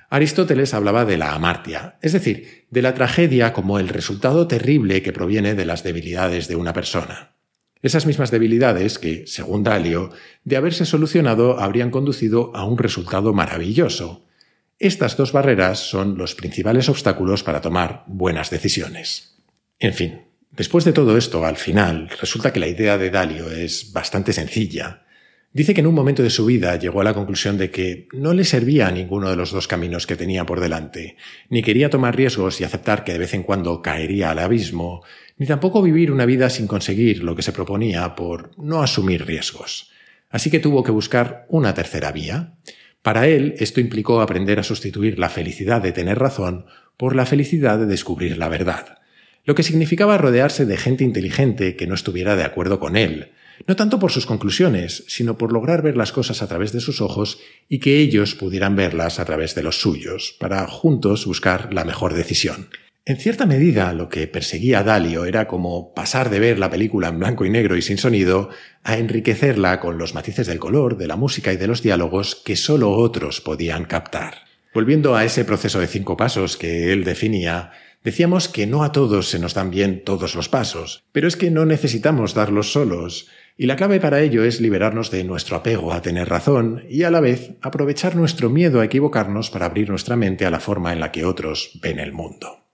Aristóteles 0.09 0.73
hablaba 0.73 1.05
de 1.05 1.19
la 1.19 1.35
amartia, 1.35 1.99
es 2.01 2.15
decir, 2.15 2.67
de 2.71 2.81
la 2.81 2.95
tragedia 2.95 3.53
como 3.53 3.79
el 3.79 3.89
resultado 3.89 4.49
terrible 4.49 5.03
que 5.03 5.13
proviene 5.13 5.55
de 5.55 5.67
las 5.67 5.83
debilidades 5.83 6.49
de 6.49 6.57
una 6.57 6.73
persona. 6.73 7.36
Esas 7.87 8.05
mismas 8.05 8.33
debilidades 8.33 8.99
que, 8.99 9.29
según 9.29 9.63
Dalio, 9.63 10.11
de 10.43 10.57
haberse 10.57 10.85
solucionado 10.85 11.61
habrían 11.61 11.93
conducido 11.93 12.51
a 12.53 12.65
un 12.65 12.79
resultado 12.79 13.33
maravilloso. 13.33 14.27
Estas 14.81 15.17
dos 15.17 15.31
barreras 15.31 15.79
son 15.89 16.19
los 16.19 16.35
principales 16.35 16.89
obstáculos 16.89 17.45
para 17.45 17.61
tomar 17.61 18.03
buenas 18.09 18.51
decisiones. 18.51 19.37
En 19.79 19.95
fin, 19.95 20.23
después 20.51 20.85
de 20.85 20.93
todo 20.93 21.17
esto, 21.17 21.47
al 21.47 21.59
final, 21.59 22.11
resulta 22.21 22.53
que 22.53 22.59
la 22.59 22.67
idea 22.67 22.99
de 22.99 23.11
Dalio 23.11 23.53
es 23.53 23.93
bastante 23.93 24.33
sencilla. 24.33 25.05
Dice 25.53 25.73
que 25.73 25.81
en 25.81 25.87
un 25.87 25.95
momento 25.95 26.25
de 26.25 26.31
su 26.31 26.45
vida 26.45 26.77
llegó 26.77 27.03
a 27.03 27.05
la 27.05 27.15
conclusión 27.15 27.57
de 27.57 27.71
que 27.71 28.09
no 28.13 28.35
le 28.35 28.45
servía 28.45 28.89
a 28.89 28.91
ninguno 28.91 29.31
de 29.31 29.37
los 29.37 29.53
dos 29.53 29.69
caminos 29.69 30.09
que 30.09 30.17
tenía 30.17 30.45
por 30.45 30.59
delante, 30.59 31.17
ni 31.51 31.63
quería 31.63 31.89
tomar 31.89 32.17
riesgos 32.17 32.61
y 32.61 32.65
aceptar 32.65 33.05
que 33.05 33.13
de 33.13 33.21
vez 33.21 33.33
en 33.33 33.45
cuando 33.45 33.81
caería 33.81 34.33
al 34.33 34.41
abismo, 34.41 35.05
ni 35.39 35.47
tampoco 35.47 35.83
vivir 35.83 36.11
una 36.13 36.27
vida 36.27 36.51
sin 36.51 36.67
conseguir 36.67 37.23
lo 37.23 37.37
que 37.37 37.43
se 37.43 37.53
proponía 37.53 38.15
por 38.15 38.51
no 38.59 38.83
asumir 38.83 39.27
riesgos. 39.27 39.91
Así 40.31 40.51
que 40.51 40.61
tuvo 40.61 40.83
que 40.83 40.91
buscar 40.91 41.47
una 41.49 41.75
tercera 41.75 42.13
vía. 42.13 42.55
Para 43.03 43.29
él, 43.29 43.55
esto 43.59 43.81
implicó 43.81 44.21
aprender 44.21 44.59
a 44.59 44.65
sustituir 44.65 45.19
la 45.19 45.29
felicidad 45.29 45.81
de 45.81 45.93
tener 45.93 46.19
razón 46.19 46.67
por 46.97 47.15
la 47.15 47.27
felicidad 47.27 47.79
de 47.79 47.87
descubrir 47.87 48.39
la 48.39 48.49
verdad, 48.49 48.99
lo 49.45 49.55
que 49.55 49.63
significaba 49.63 50.19
rodearse 50.19 50.67
de 50.67 50.77
gente 50.77 51.05
inteligente 51.05 51.77
que 51.77 51.87
no 51.87 51.95
estuviera 51.95 52.35
de 52.35 52.45
acuerdo 52.45 52.81
con 52.81 52.97
él, 52.97 53.33
no 53.67 53.77
tanto 53.77 53.99
por 53.99 54.11
sus 54.11 54.27
conclusiones, 54.27 55.05
sino 55.07 55.39
por 55.39 55.53
lograr 55.53 55.83
ver 55.83 55.97
las 55.97 56.13
cosas 56.13 56.43
a 56.43 56.49
través 56.49 56.73
de 56.73 56.81
sus 56.81 57.01
ojos 57.01 57.39
y 57.69 57.79
que 57.79 57.99
ellos 57.99 58.35
pudieran 58.35 58.77
verlas 58.77 59.19
a 59.21 59.25
través 59.25 59.55
de 59.55 59.63
los 59.63 59.81
suyos, 59.81 60.35
para 60.41 60.67
juntos 60.67 61.27
buscar 61.27 61.73
la 61.73 61.85
mejor 61.85 62.15
decisión. 62.15 62.69
En 63.09 63.19
cierta 63.19 63.47
medida, 63.47 63.93
lo 63.93 64.09
que 64.09 64.27
perseguía 64.27 64.83
Dalio 64.83 65.27
era 65.27 65.47
como 65.47 65.95
pasar 65.95 66.29
de 66.29 66.41
ver 66.41 66.59
la 66.59 66.71
película 66.71 67.07
en 67.07 67.21
blanco 67.21 67.45
y 67.45 67.51
negro 67.51 67.77
y 67.77 67.83
sin 67.83 67.99
sonido 67.99 68.51
a 68.83 68.99
enriquecerla 68.99 69.79
con 69.79 69.97
los 69.97 70.13
matices 70.13 70.49
del 70.49 70.59
color, 70.59 70.97
de 70.97 71.07
la 71.07 71.15
música 71.15 71.53
y 71.53 71.57
de 71.57 71.69
los 71.69 71.85
diálogos 71.85 72.35
que 72.35 72.57
sólo 72.57 72.91
otros 72.91 73.41
podían 73.41 73.85
captar. 73.85 74.39
Volviendo 74.75 75.15
a 75.15 75.25
ese 75.25 75.45
proceso 75.45 75.79
de 75.79 75.87
cinco 75.87 76.17
pasos 76.17 76.57
que 76.57 76.93
él 76.93 77.05
definía, 77.05 77.71
decíamos 78.03 78.49
que 78.49 78.67
no 78.67 78.83
a 78.83 78.91
todos 78.91 79.29
se 79.29 79.39
nos 79.39 79.55
dan 79.55 79.71
bien 79.71 80.03
todos 80.03 80.35
los 80.35 80.49
pasos, 80.49 81.05
pero 81.13 81.29
es 81.29 81.37
que 81.37 81.53
no 81.53 81.65
necesitamos 81.65 82.35
darlos 82.35 82.73
solos, 82.73 83.29
y 83.57 83.67
la 83.67 83.77
clave 83.77 84.01
para 84.01 84.21
ello 84.21 84.43
es 84.43 84.61
liberarnos 84.61 85.13
de 85.13 85.23
nuestro 85.23 85.57
apego 85.57 85.93
a 85.93 86.03
tener 86.03 86.29
razón 86.29 86.83
y 86.91 87.05
a 87.05 87.13
la 87.13 87.21
vez 87.21 87.53
aprovechar 87.63 88.17
nuestro 88.17 88.51
miedo 88.51 88.81
a 88.81 88.85
equivocarnos 88.85 89.51
para 89.51 89.67
abrir 89.67 89.91
nuestra 89.91 90.17
mente 90.17 90.45
a 90.45 90.51
la 90.51 90.59
forma 90.59 90.93
en 90.93 90.99
la 90.99 91.13
que 91.13 91.25
otros 91.25 91.79
ven 91.81 92.01
el 92.01 92.13
mundo. 92.13 92.66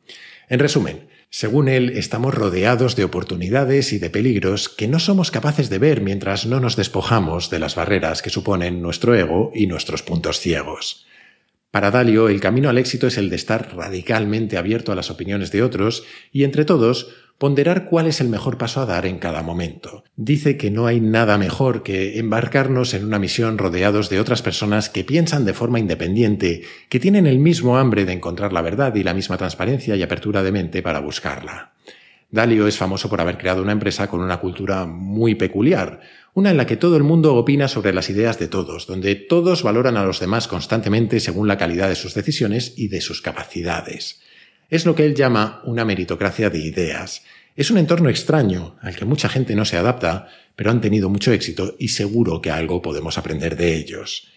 En 0.53 0.59
resumen, 0.59 1.09
según 1.31 1.67
él, 1.67 1.95
estamos 1.97 2.35
rodeados 2.35 2.95
de 2.95 3.05
oportunidades 3.05 3.95
y 3.95 3.99
de 3.99 4.11
peligros 4.11 4.69
que 4.69 4.87
no 4.87 4.99
somos 4.99 5.31
capaces 5.31 5.71
de 5.71 5.79
ver 5.79 6.03
mientras 6.03 6.45
no 6.45 6.61
nos 6.61 6.77
despojamos 6.77 7.49
de 7.49 7.59
las 7.59 7.75
barreras 7.75 8.21
que 8.21 8.29
suponen 8.29 8.83
nuestro 8.83 9.15
ego 9.15 9.51
y 9.55 9.67
nuestros 9.67 10.03
puntos 10.03 10.41
ciegos. 10.41 11.07
Para 11.71 11.91
Dalio, 11.91 12.29
el 12.29 12.39
camino 12.43 12.69
al 12.69 12.77
éxito 12.77 13.07
es 13.07 13.17
el 13.17 13.31
de 13.31 13.37
estar 13.37 13.75
radicalmente 13.75 14.59
abierto 14.59 14.93
a 14.93 14.95
las 14.95 15.11
opiniones 15.11 15.53
de 15.53 15.63
otros 15.63 16.05
y, 16.33 16.45
entre 16.45 16.67
todos, 16.67 17.15
ponderar 17.43 17.87
cuál 17.87 18.07
es 18.07 18.21
el 18.21 18.29
mejor 18.29 18.57
paso 18.57 18.81
a 18.81 18.87
dar 18.87 19.05
en 19.05 19.19
cada 19.19 19.43
momento. 19.43 20.05
Dice 20.15 20.57
que 20.57 20.71
no 20.71 20.87
hay 20.87 21.01
nada 21.01 21.39
mejor 21.39 21.83
que 21.83 22.21
embarcarnos 22.21 22.95
en 22.95 23.05
una 23.05 23.19
misión 23.19 23.59
rodeados 23.59 24.09
de 24.11 24.21
otras 24.21 24.43
personas 24.43 24.89
que 24.89 25.03
piensan 25.03 25.45
de 25.45 25.53
forma 25.53 25.81
independiente, 25.81 26.63
que 26.89 27.01
tienen 27.01 27.27
el 27.27 27.41
mismo 27.41 27.79
hambre 27.79 28.05
de 28.05 28.13
encontrar 28.13 28.53
la 28.53 28.63
verdad 28.63 28.95
y 28.95 29.03
la 29.03 29.13
misma 29.13 29.39
transparencia 29.39 29.97
y 29.97 30.05
apertura 30.05 30.45
de 30.45 30.53
mente 30.53 30.83
para 30.83 31.01
buscarla. 31.01 31.73
Dalio 32.31 32.69
es 32.69 32.77
famoso 32.77 33.11
por 33.11 33.21
haber 33.21 33.39
creado 33.39 33.61
una 33.61 33.73
empresa 33.73 34.07
con 34.07 34.21
una 34.21 34.39
cultura 34.39 34.87
muy 34.87 35.35
peculiar, 35.35 35.99
una 36.35 36.53
en 36.53 36.57
la 36.57 36.67
que 36.67 36.77
todo 36.77 36.97
el 36.97 37.03
mundo 37.03 37.35
opina 37.35 37.67
sobre 37.67 37.93
las 37.93 38.09
ideas 38.09 38.39
de 38.39 38.47
todos, 38.47 38.87
donde 38.87 39.17
todos 39.17 39.65
valoran 39.65 39.97
a 39.97 40.05
los 40.05 40.21
demás 40.21 40.47
constantemente 40.47 41.19
según 41.19 41.49
la 41.49 41.59
calidad 41.59 41.89
de 41.89 41.97
sus 41.97 42.15
decisiones 42.15 42.75
y 42.77 42.87
de 42.87 43.01
sus 43.01 43.21
capacidades. 43.21 44.21
Es 44.73 44.87
lo 44.87 44.95
que 44.95 45.05
él 45.05 45.15
llama 45.15 45.61
una 45.67 45.85
meritocracia 45.85 46.49
de 46.49 46.59
ideas, 46.59 47.25
Es 47.55 47.71
un 47.71 47.77
entorno 47.77 48.09
extraño 48.09 48.77
al 48.81 48.97
que 48.97 49.05
mucha 49.05 49.29
gente 49.29 49.55
no 49.55 49.67
se 49.67 49.77
adapta, 49.77 50.29
pero 50.57 50.71
han 50.71 50.81
tenido 50.81 51.11
mucho 51.11 51.31
éxito 51.31 51.77
y 51.79 51.89
seguro 51.89 52.41
que 52.41 52.51
algo 52.51 52.81
podemos 52.81 53.19
aprender 53.19 53.59
de 53.59 53.77
ellos. 53.77 54.29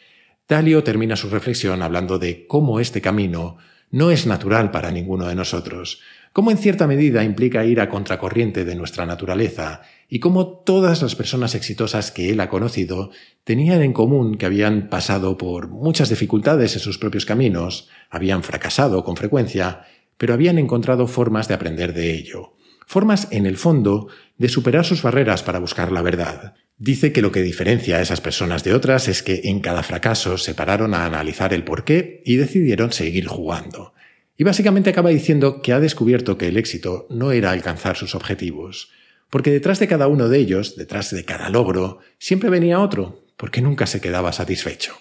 Dalio 0.49 0.83
termina 0.83 1.15
su 1.15 1.29
reflexión 1.29 1.81
hablando 1.81 2.19
de 2.19 2.45
cómo 2.47 2.81
este 2.81 2.99
camino 2.99 3.55
no 3.91 4.11
es 4.11 4.27
natural 4.27 4.71
para 4.71 4.91
ninguno 4.91 5.25
de 5.27 5.35
nosotros, 5.35 6.01
cómo 6.33 6.51
en 6.51 6.57
cierta 6.57 6.85
medida 6.85 7.23
implica 7.23 7.63
ir 7.63 7.79
a 7.79 7.87
contracorriente 7.87 8.65
de 8.65 8.75
nuestra 8.75 9.05
naturaleza 9.05 9.83
y 10.09 10.19
cómo 10.19 10.47
todas 10.47 11.01
las 11.01 11.15
personas 11.15 11.55
exitosas 11.55 12.11
que 12.11 12.29
él 12.29 12.41
ha 12.41 12.49
conocido 12.49 13.11
tenían 13.45 13.81
en 13.81 13.93
común 13.93 14.35
que 14.35 14.45
habían 14.45 14.89
pasado 14.89 15.37
por 15.37 15.69
muchas 15.69 16.09
dificultades 16.09 16.73
en 16.73 16.81
sus 16.81 16.97
propios 16.97 17.25
caminos, 17.25 17.87
habían 18.09 18.43
fracasado 18.43 19.05
con 19.05 19.15
frecuencia, 19.15 19.85
pero 20.17 20.33
habían 20.33 20.57
encontrado 20.57 21.07
formas 21.07 21.47
de 21.47 21.53
aprender 21.53 21.93
de 21.93 22.13
ello, 22.13 22.53
formas 22.85 23.27
en 23.31 23.45
el 23.45 23.57
fondo 23.57 24.07
de 24.37 24.49
superar 24.49 24.85
sus 24.85 25.01
barreras 25.01 25.43
para 25.43 25.59
buscar 25.59 25.91
la 25.91 26.01
verdad. 26.01 26.53
Dice 26.77 27.13
que 27.13 27.21
lo 27.21 27.31
que 27.31 27.41
diferencia 27.41 27.97
a 27.97 28.01
esas 28.01 28.21
personas 28.21 28.63
de 28.63 28.73
otras 28.73 29.07
es 29.07 29.23
que 29.23 29.41
en 29.45 29.61
cada 29.61 29.81
fracaso 29.81 30.37
se 30.37 30.53
pararon 30.53 30.93
a 30.93 31.05
analizar 31.05 31.53
el 31.53 31.63
porqué 31.63 32.21
y 32.25 32.35
decidieron 32.35 32.91
seguir 32.91 33.27
jugando. 33.27 33.93
Y 34.37 34.43
básicamente 34.43 34.89
acaba 34.89 35.09
diciendo 35.09 35.61
que 35.61 35.71
ha 35.71 35.79
descubierto 35.79 36.37
que 36.37 36.49
el 36.49 36.57
éxito 36.57 37.07
no 37.09 37.31
era 37.31 37.51
alcanzar 37.51 37.95
sus 37.95 38.15
objetivos, 38.15 38.91
porque 39.29 39.51
detrás 39.51 39.79
de 39.79 39.87
cada 39.87 40.07
uno 40.07 40.27
de 40.27 40.37
ellos, 40.37 40.75
detrás 40.75 41.11
de 41.11 41.23
cada 41.23 41.49
logro, 41.49 41.99
siempre 42.19 42.49
venía 42.49 42.81
otro, 42.81 43.23
porque 43.37 43.61
nunca 43.61 43.87
se 43.87 44.01
quedaba 44.01 44.33
satisfecho. 44.33 44.93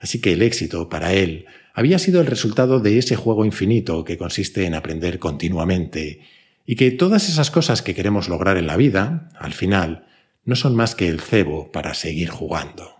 Así 0.00 0.20
que 0.20 0.32
el 0.32 0.42
éxito, 0.42 0.88
para 0.88 1.12
él, 1.12 1.46
había 1.80 1.98
sido 1.98 2.20
el 2.20 2.26
resultado 2.26 2.78
de 2.78 2.98
ese 2.98 3.16
juego 3.16 3.46
infinito 3.46 4.04
que 4.04 4.18
consiste 4.18 4.66
en 4.66 4.74
aprender 4.74 5.18
continuamente, 5.18 6.20
y 6.66 6.76
que 6.76 6.90
todas 6.90 7.30
esas 7.30 7.50
cosas 7.50 7.80
que 7.80 7.94
queremos 7.94 8.28
lograr 8.28 8.58
en 8.58 8.66
la 8.66 8.76
vida, 8.76 9.30
al 9.38 9.54
final, 9.54 10.04
no 10.44 10.56
son 10.56 10.76
más 10.76 10.94
que 10.94 11.08
el 11.08 11.20
cebo 11.20 11.72
para 11.72 11.94
seguir 11.94 12.28
jugando. 12.28 12.96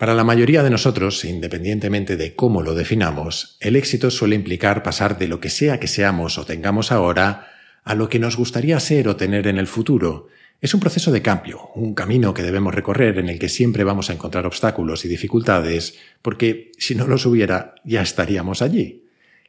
Para 0.00 0.14
la 0.14 0.24
mayoría 0.24 0.64
de 0.64 0.70
nosotros, 0.70 1.24
independientemente 1.24 2.16
de 2.16 2.34
cómo 2.34 2.62
lo 2.62 2.74
definamos, 2.74 3.58
el 3.60 3.76
éxito 3.76 4.10
suele 4.10 4.34
implicar 4.34 4.82
pasar 4.82 5.18
de 5.18 5.28
lo 5.28 5.38
que 5.38 5.50
sea 5.50 5.78
que 5.78 5.86
seamos 5.86 6.36
o 6.36 6.44
tengamos 6.44 6.90
ahora 6.90 7.46
a 7.84 7.94
lo 7.94 8.08
que 8.08 8.18
nos 8.18 8.36
gustaría 8.36 8.80
ser 8.80 9.06
o 9.06 9.14
tener 9.14 9.46
en 9.46 9.58
el 9.58 9.68
futuro. 9.68 10.26
Es 10.60 10.72
un 10.72 10.80
proceso 10.80 11.12
de 11.12 11.20
cambio, 11.20 11.70
un 11.74 11.94
camino 11.94 12.32
que 12.32 12.42
debemos 12.42 12.74
recorrer 12.74 13.18
en 13.18 13.28
el 13.28 13.38
que 13.38 13.48
siempre 13.48 13.84
vamos 13.84 14.08
a 14.08 14.14
encontrar 14.14 14.46
obstáculos 14.46 15.04
y 15.04 15.08
dificultades, 15.08 15.98
porque 16.22 16.72
si 16.78 16.94
no 16.94 17.06
los 17.06 17.26
hubiera, 17.26 17.74
ya 17.84 18.00
estaríamos 18.00 18.62
allí. 18.62 19.04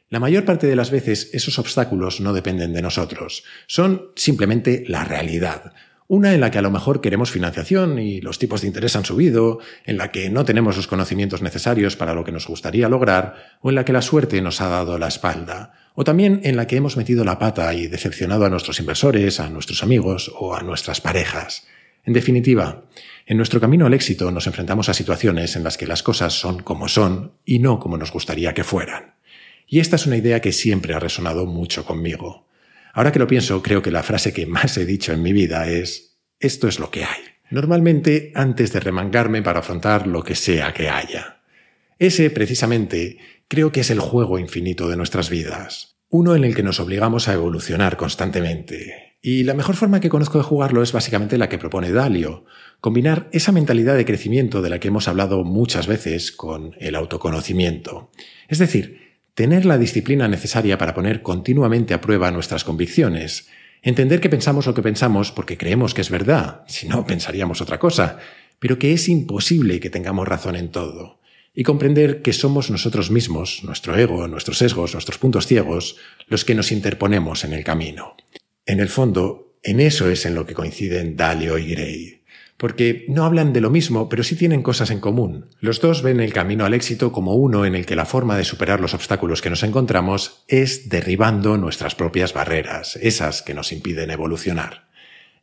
La 0.10 0.20
mayor 0.20 0.46
parte 0.46 0.68
de 0.68 0.76
las 0.76 0.92
veces 0.92 1.30
esos 1.34 1.58
obstáculos 1.58 2.20
no 2.22 2.34
dependen 2.34 2.74
de 2.74 2.82
nosotros, 2.82 3.44
son 3.66 4.12
simplemente 4.16 4.84
la 4.88 5.04
realidad, 5.04 5.74
una 6.08 6.34
en 6.34 6.42
la 6.42 6.52
que 6.52 6.60
a 6.60 6.62
lo 6.62 6.70
mejor 6.70 7.02
queremos 7.02 7.32
financiación 7.32 7.98
y 7.98 8.22
los 8.22 8.38
tipos 8.38 8.62
de 8.62 8.68
interés 8.68 8.96
han 8.96 9.06
subido, 9.06 9.60
en 9.86 9.98
la 9.98 10.12
que 10.12 10.30
no 10.30 10.46
tenemos 10.46 10.78
los 10.78 10.88
conocimientos 10.88 11.42
necesarios 11.42 11.96
para 11.96 12.14
lo 12.14 12.24
que 12.24 12.32
nos 12.32 12.48
gustaría 12.48 12.90
lograr, 12.90 13.58
o 13.62 13.70
en 13.70 13.76
la 13.76 13.86
que 13.86 13.94
la 13.94 14.04
suerte 14.04 14.42
nos 14.42 14.62
ha 14.62 14.70
dado 14.70 15.00
la 15.00 15.08
espalda, 15.08 15.74
o 15.96 16.04
también 16.04 16.42
en 16.44 16.58
la 16.58 16.68
que 16.68 16.76
hemos 16.76 16.98
metido 16.98 17.24
la 17.24 17.40
pata 17.40 17.74
y 17.74 17.88
decepcionado 17.88 18.46
a 18.46 18.50
nuestros 18.50 18.80
inversores, 18.80 19.40
a 19.40 19.50
nuestros 19.50 19.82
amigos 19.82 20.32
o 20.38 20.56
a 20.56 20.62
nuestras 20.62 21.02
parejas. 21.02 21.66
En 22.04 22.14
definitiva, 22.14 22.84
en 23.26 23.38
nuestro 23.38 23.60
camino 23.60 23.88
al 23.88 23.94
éxito 23.96 24.30
nos 24.30 24.46
enfrentamos 24.46 24.90
a 24.90 24.94
situaciones 24.94 25.56
en 25.56 25.64
las 25.64 25.78
que 25.78 25.88
las 25.88 26.04
cosas 26.04 26.34
son 26.34 26.62
como 26.62 26.88
son 26.88 27.34
y 27.46 27.58
no 27.58 27.80
como 27.80 27.98
nos 27.98 28.12
gustaría 28.12 28.54
que 28.54 28.64
fueran. 28.64 29.16
Y 29.68 29.80
esta 29.80 29.96
es 29.96 30.06
una 30.06 30.18
idea 30.18 30.42
que 30.42 30.52
siempre 30.52 30.94
ha 30.94 31.00
resonado 31.00 31.48
mucho 31.48 31.84
conmigo. 31.84 32.46
Ahora 32.96 33.12
que 33.12 33.20
lo 33.20 33.28
pienso, 33.28 33.62
creo 33.62 33.82
que 33.82 33.92
la 33.92 34.04
frase 34.04 34.32
que 34.32 34.46
más 34.46 34.78
he 34.78 34.86
dicho 34.86 35.12
en 35.12 35.22
mi 35.22 35.34
vida 35.34 35.70
es, 35.70 36.18
esto 36.40 36.70
es 36.70 36.80
lo 36.80 36.92
que 36.92 37.04
hay. 37.04 37.20
Normalmente 37.52 38.32
antes 38.36 38.72
de 38.72 38.80
remangarme 38.80 39.42
para 39.42 39.60
afrontar 39.60 40.08
lo 40.08 40.24
que 40.24 40.34
sea 40.34 40.74
que 40.74 40.88
haya. 40.88 41.42
Ese, 42.00 42.30
precisamente, 42.30 43.18
creo 43.50 43.74
que 43.74 43.82
es 43.82 43.90
el 43.90 44.00
juego 44.00 44.40
infinito 44.40 44.88
de 44.88 44.96
nuestras 44.96 45.30
vidas. 45.30 45.98
Uno 46.08 46.36
en 46.36 46.46
el 46.46 46.56
que 46.56 46.64
nos 46.64 46.80
obligamos 46.80 47.28
a 47.28 47.34
evolucionar 47.34 47.98
constantemente. 47.98 49.18
Y 49.22 49.44
la 49.44 49.56
mejor 49.56 49.76
forma 49.76 50.00
que 50.00 50.08
conozco 50.08 50.38
de 50.38 50.46
jugarlo 50.46 50.82
es 50.82 50.94
básicamente 50.94 51.38
la 51.38 51.50
que 51.50 51.58
propone 51.58 51.92
Dalio, 51.92 52.46
combinar 52.80 53.28
esa 53.34 53.52
mentalidad 53.52 53.98
de 53.98 54.06
crecimiento 54.06 54.62
de 54.62 54.70
la 54.70 54.80
que 54.80 54.88
hemos 54.88 55.10
hablado 55.10 55.44
muchas 55.44 55.88
veces 55.88 56.32
con 56.32 56.76
el 56.80 56.96
autoconocimiento. 56.96 58.10
Es 58.48 58.60
decir, 58.60 59.05
tener 59.36 59.66
la 59.66 59.78
disciplina 59.78 60.28
necesaria 60.28 60.78
para 60.78 60.94
poner 60.94 61.22
continuamente 61.22 61.94
a 61.94 62.02
prueba 62.02 62.32
nuestras 62.32 62.64
convicciones, 62.64 63.48
entender 63.82 64.22
que 64.22 64.30
pensamos 64.30 64.66
lo 64.66 64.74
que 64.74 64.82
pensamos 64.82 65.32
porque 65.32 65.58
creemos 65.58 65.94
que 65.94 66.02
es 66.02 66.10
verdad, 66.10 66.64
si 66.68 66.88
no 66.88 67.06
pensaríamos 67.06 67.62
otra 67.62 67.78
cosa, 67.78 68.18
pero 68.60 68.80
que 68.80 68.94
es 68.94 69.10
imposible 69.10 69.80
que 69.82 69.90
tengamos 69.90 70.28
razón 70.28 70.56
en 70.56 70.70
todo, 70.70 71.20
y 71.54 71.64
comprender 71.64 72.22
que 72.22 72.34
somos 72.34 72.72
nosotros 72.72 73.12
mismos, 73.12 73.62
nuestro 73.64 73.98
ego, 73.98 74.28
nuestros 74.28 74.58
sesgos, 74.58 74.94
nuestros 74.94 75.18
puntos 75.18 75.48
ciegos, 75.48 75.98
los 76.28 76.46
que 76.46 76.56
nos 76.56 76.72
interponemos 76.72 77.44
en 77.44 77.54
el 77.54 77.64
camino. 77.64 78.16
En 78.66 78.80
el 78.80 78.90
fondo, 78.90 79.58
en 79.64 79.82
eso 79.82 80.10
es 80.10 80.26
en 80.26 80.36
lo 80.36 80.46
que 80.46 80.54
coinciden 80.54 81.16
Dalio 81.16 81.58
y 81.58 81.70
Gray 81.72 82.15
porque 82.58 83.06
no 83.10 83.26
hablan 83.26 83.52
de 83.54 83.62
lo 83.62 83.70
mismo, 83.70 84.08
pero 84.08 84.24
sí 84.24 84.36
tienen 84.36 84.62
cosas 84.62 84.90
en 84.90 85.00
común. 85.00 85.48
Los 85.60 85.82
dos 85.82 86.02
ven 86.02 86.20
el 86.20 86.34
camino 86.34 86.66
al 86.66 86.74
éxito 86.74 87.12
como 87.12 87.36
uno 87.36 87.66
en 87.66 87.76
el 87.76 87.86
que 87.86 87.96
la 87.96 88.06
forma 88.06 88.38
de 88.38 88.46
superar 88.46 88.80
los 88.80 88.94
obstáculos 88.94 89.42
que 89.42 89.50
nos 89.50 89.64
encontramos 89.64 90.44
es 90.48 90.90
derribando 90.90 91.58
nuestras 91.58 91.96
propias 91.96 92.34
barreras, 92.34 92.98
esas 93.02 93.42
que 93.42 93.54
nos 93.54 93.72
impiden 93.72 94.12
evolucionar. 94.12 94.88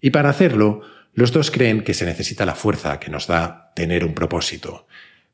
Y 0.00 0.10
para 0.10 0.30
hacerlo, 0.30 0.82
los 1.14 1.32
dos 1.32 1.50
creen 1.50 1.84
que 1.84 1.94
se 1.94 2.06
necesita 2.06 2.46
la 2.46 2.54
fuerza 2.54 2.98
que 2.98 3.10
nos 3.10 3.26
da 3.26 3.72
tener 3.76 4.04
un 4.04 4.14
propósito. 4.14 4.86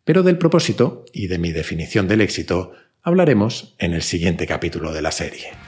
Pero 0.04 0.22
del 0.22 0.38
propósito 0.38 1.04
y 1.12 1.28
de 1.28 1.38
mi 1.38 1.52
definición 1.52 2.08
del 2.08 2.22
éxito 2.22 2.72
hablaremos 3.02 3.76
en 3.78 3.94
el 3.94 4.02
siguiente 4.02 4.46
capítulo 4.46 4.92
de 4.92 5.02
la 5.02 5.12
serie. 5.12 5.67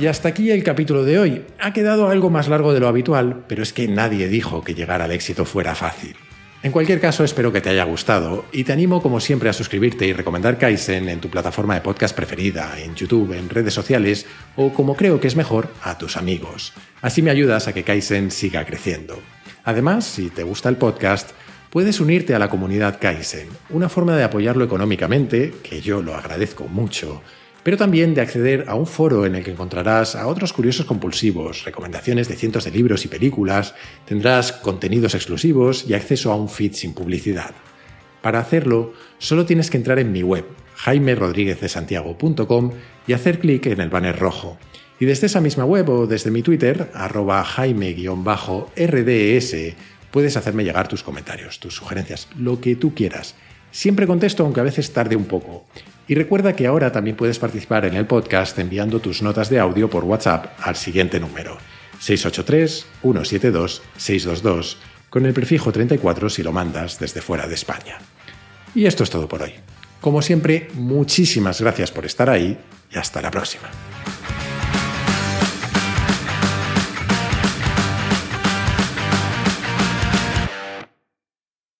Y 0.00 0.06
hasta 0.06 0.28
aquí 0.28 0.50
el 0.50 0.64
capítulo 0.64 1.04
de 1.04 1.20
hoy. 1.20 1.44
Ha 1.60 1.72
quedado 1.72 2.08
algo 2.08 2.28
más 2.28 2.48
largo 2.48 2.74
de 2.74 2.80
lo 2.80 2.88
habitual, 2.88 3.44
pero 3.46 3.62
es 3.62 3.72
que 3.72 3.86
nadie 3.86 4.26
dijo 4.26 4.64
que 4.64 4.74
llegar 4.74 5.00
al 5.00 5.12
éxito 5.12 5.44
fuera 5.44 5.76
fácil. 5.76 6.16
En 6.64 6.72
cualquier 6.72 7.00
caso, 7.00 7.22
espero 7.22 7.52
que 7.52 7.60
te 7.60 7.68
haya 7.68 7.84
gustado 7.84 8.44
y 8.50 8.64
te 8.64 8.72
animo 8.72 9.00
como 9.00 9.20
siempre 9.20 9.50
a 9.50 9.52
suscribirte 9.52 10.06
y 10.06 10.12
recomendar 10.12 10.58
Kaizen 10.58 11.08
en 11.08 11.20
tu 11.20 11.28
plataforma 11.28 11.74
de 11.74 11.82
podcast 11.82 12.16
preferida, 12.16 12.74
en 12.80 12.96
YouTube, 12.96 13.34
en 13.34 13.48
redes 13.48 13.74
sociales 13.74 14.26
o, 14.56 14.72
como 14.72 14.96
creo 14.96 15.20
que 15.20 15.28
es 15.28 15.36
mejor, 15.36 15.68
a 15.82 15.96
tus 15.96 16.16
amigos. 16.16 16.72
Así 17.00 17.22
me 17.22 17.30
ayudas 17.30 17.68
a 17.68 17.72
que 17.72 17.84
Kaizen 17.84 18.32
siga 18.32 18.64
creciendo. 18.64 19.20
Además, 19.62 20.06
si 20.06 20.28
te 20.28 20.42
gusta 20.42 20.70
el 20.70 20.76
podcast, 20.76 21.30
puedes 21.70 22.00
unirte 22.00 22.34
a 22.34 22.40
la 22.40 22.50
comunidad 22.50 22.98
Kaizen, 23.00 23.46
una 23.70 23.88
forma 23.88 24.16
de 24.16 24.24
apoyarlo 24.24 24.64
económicamente, 24.64 25.54
que 25.62 25.82
yo 25.82 26.02
lo 26.02 26.16
agradezco 26.16 26.66
mucho 26.66 27.22
pero 27.64 27.76
también 27.78 28.14
de 28.14 28.20
acceder 28.20 28.66
a 28.68 28.76
un 28.76 28.86
foro 28.86 29.26
en 29.26 29.34
el 29.34 29.42
que 29.42 29.50
encontrarás 29.50 30.14
a 30.14 30.28
otros 30.28 30.52
curiosos 30.52 30.86
compulsivos, 30.86 31.64
recomendaciones 31.64 32.28
de 32.28 32.36
cientos 32.36 32.64
de 32.64 32.70
libros 32.70 33.04
y 33.06 33.08
películas, 33.08 33.74
tendrás 34.04 34.52
contenidos 34.52 35.14
exclusivos 35.14 35.86
y 35.88 35.94
acceso 35.94 36.30
a 36.30 36.36
un 36.36 36.50
feed 36.50 36.74
sin 36.74 36.92
publicidad. 36.92 37.54
Para 38.20 38.38
hacerlo, 38.38 38.92
solo 39.18 39.46
tienes 39.46 39.70
que 39.70 39.78
entrar 39.78 39.98
en 39.98 40.12
mi 40.12 40.22
web, 40.22 40.44
jaimerodríguezdesantiago.com 40.76 42.72
y 43.06 43.14
hacer 43.14 43.38
clic 43.38 43.66
en 43.66 43.80
el 43.80 43.88
banner 43.88 44.18
rojo. 44.18 44.58
Y 45.00 45.06
desde 45.06 45.26
esa 45.26 45.40
misma 45.40 45.64
web 45.64 45.88
o 45.88 46.06
desde 46.06 46.30
mi 46.30 46.42
Twitter, 46.42 46.90
arroba 46.94 47.42
jaime-rds, 47.44 48.76
puedes 50.10 50.36
hacerme 50.36 50.64
llegar 50.64 50.86
tus 50.86 51.02
comentarios, 51.02 51.58
tus 51.60 51.74
sugerencias, 51.74 52.28
lo 52.38 52.60
que 52.60 52.76
tú 52.76 52.94
quieras. 52.94 53.34
Siempre 53.70 54.06
contesto, 54.06 54.44
aunque 54.44 54.60
a 54.60 54.64
veces 54.64 54.92
tarde 54.92 55.16
un 55.16 55.24
poco. 55.24 55.64
Y 56.06 56.14
recuerda 56.14 56.54
que 56.54 56.66
ahora 56.66 56.92
también 56.92 57.16
puedes 57.16 57.38
participar 57.38 57.86
en 57.86 57.94
el 57.94 58.04
podcast 58.06 58.58
enviando 58.58 59.00
tus 59.00 59.22
notas 59.22 59.48
de 59.48 59.58
audio 59.58 59.88
por 59.88 60.04
WhatsApp 60.04 60.48
al 60.60 60.76
siguiente 60.76 61.18
número 61.18 61.56
683-172-622 62.00 64.76
con 65.08 65.24
el 65.24 65.32
prefijo 65.32 65.72
34 65.72 66.28
si 66.28 66.42
lo 66.42 66.52
mandas 66.52 66.98
desde 66.98 67.22
fuera 67.22 67.46
de 67.46 67.54
España. 67.54 67.96
Y 68.74 68.86
esto 68.86 69.04
es 69.04 69.10
todo 69.10 69.28
por 69.28 69.42
hoy. 69.42 69.52
Como 70.00 70.20
siempre, 70.20 70.68
muchísimas 70.74 71.60
gracias 71.60 71.90
por 71.90 72.04
estar 72.04 72.28
ahí 72.28 72.58
y 72.92 72.98
hasta 72.98 73.22
la 73.22 73.30
próxima. 73.30 73.70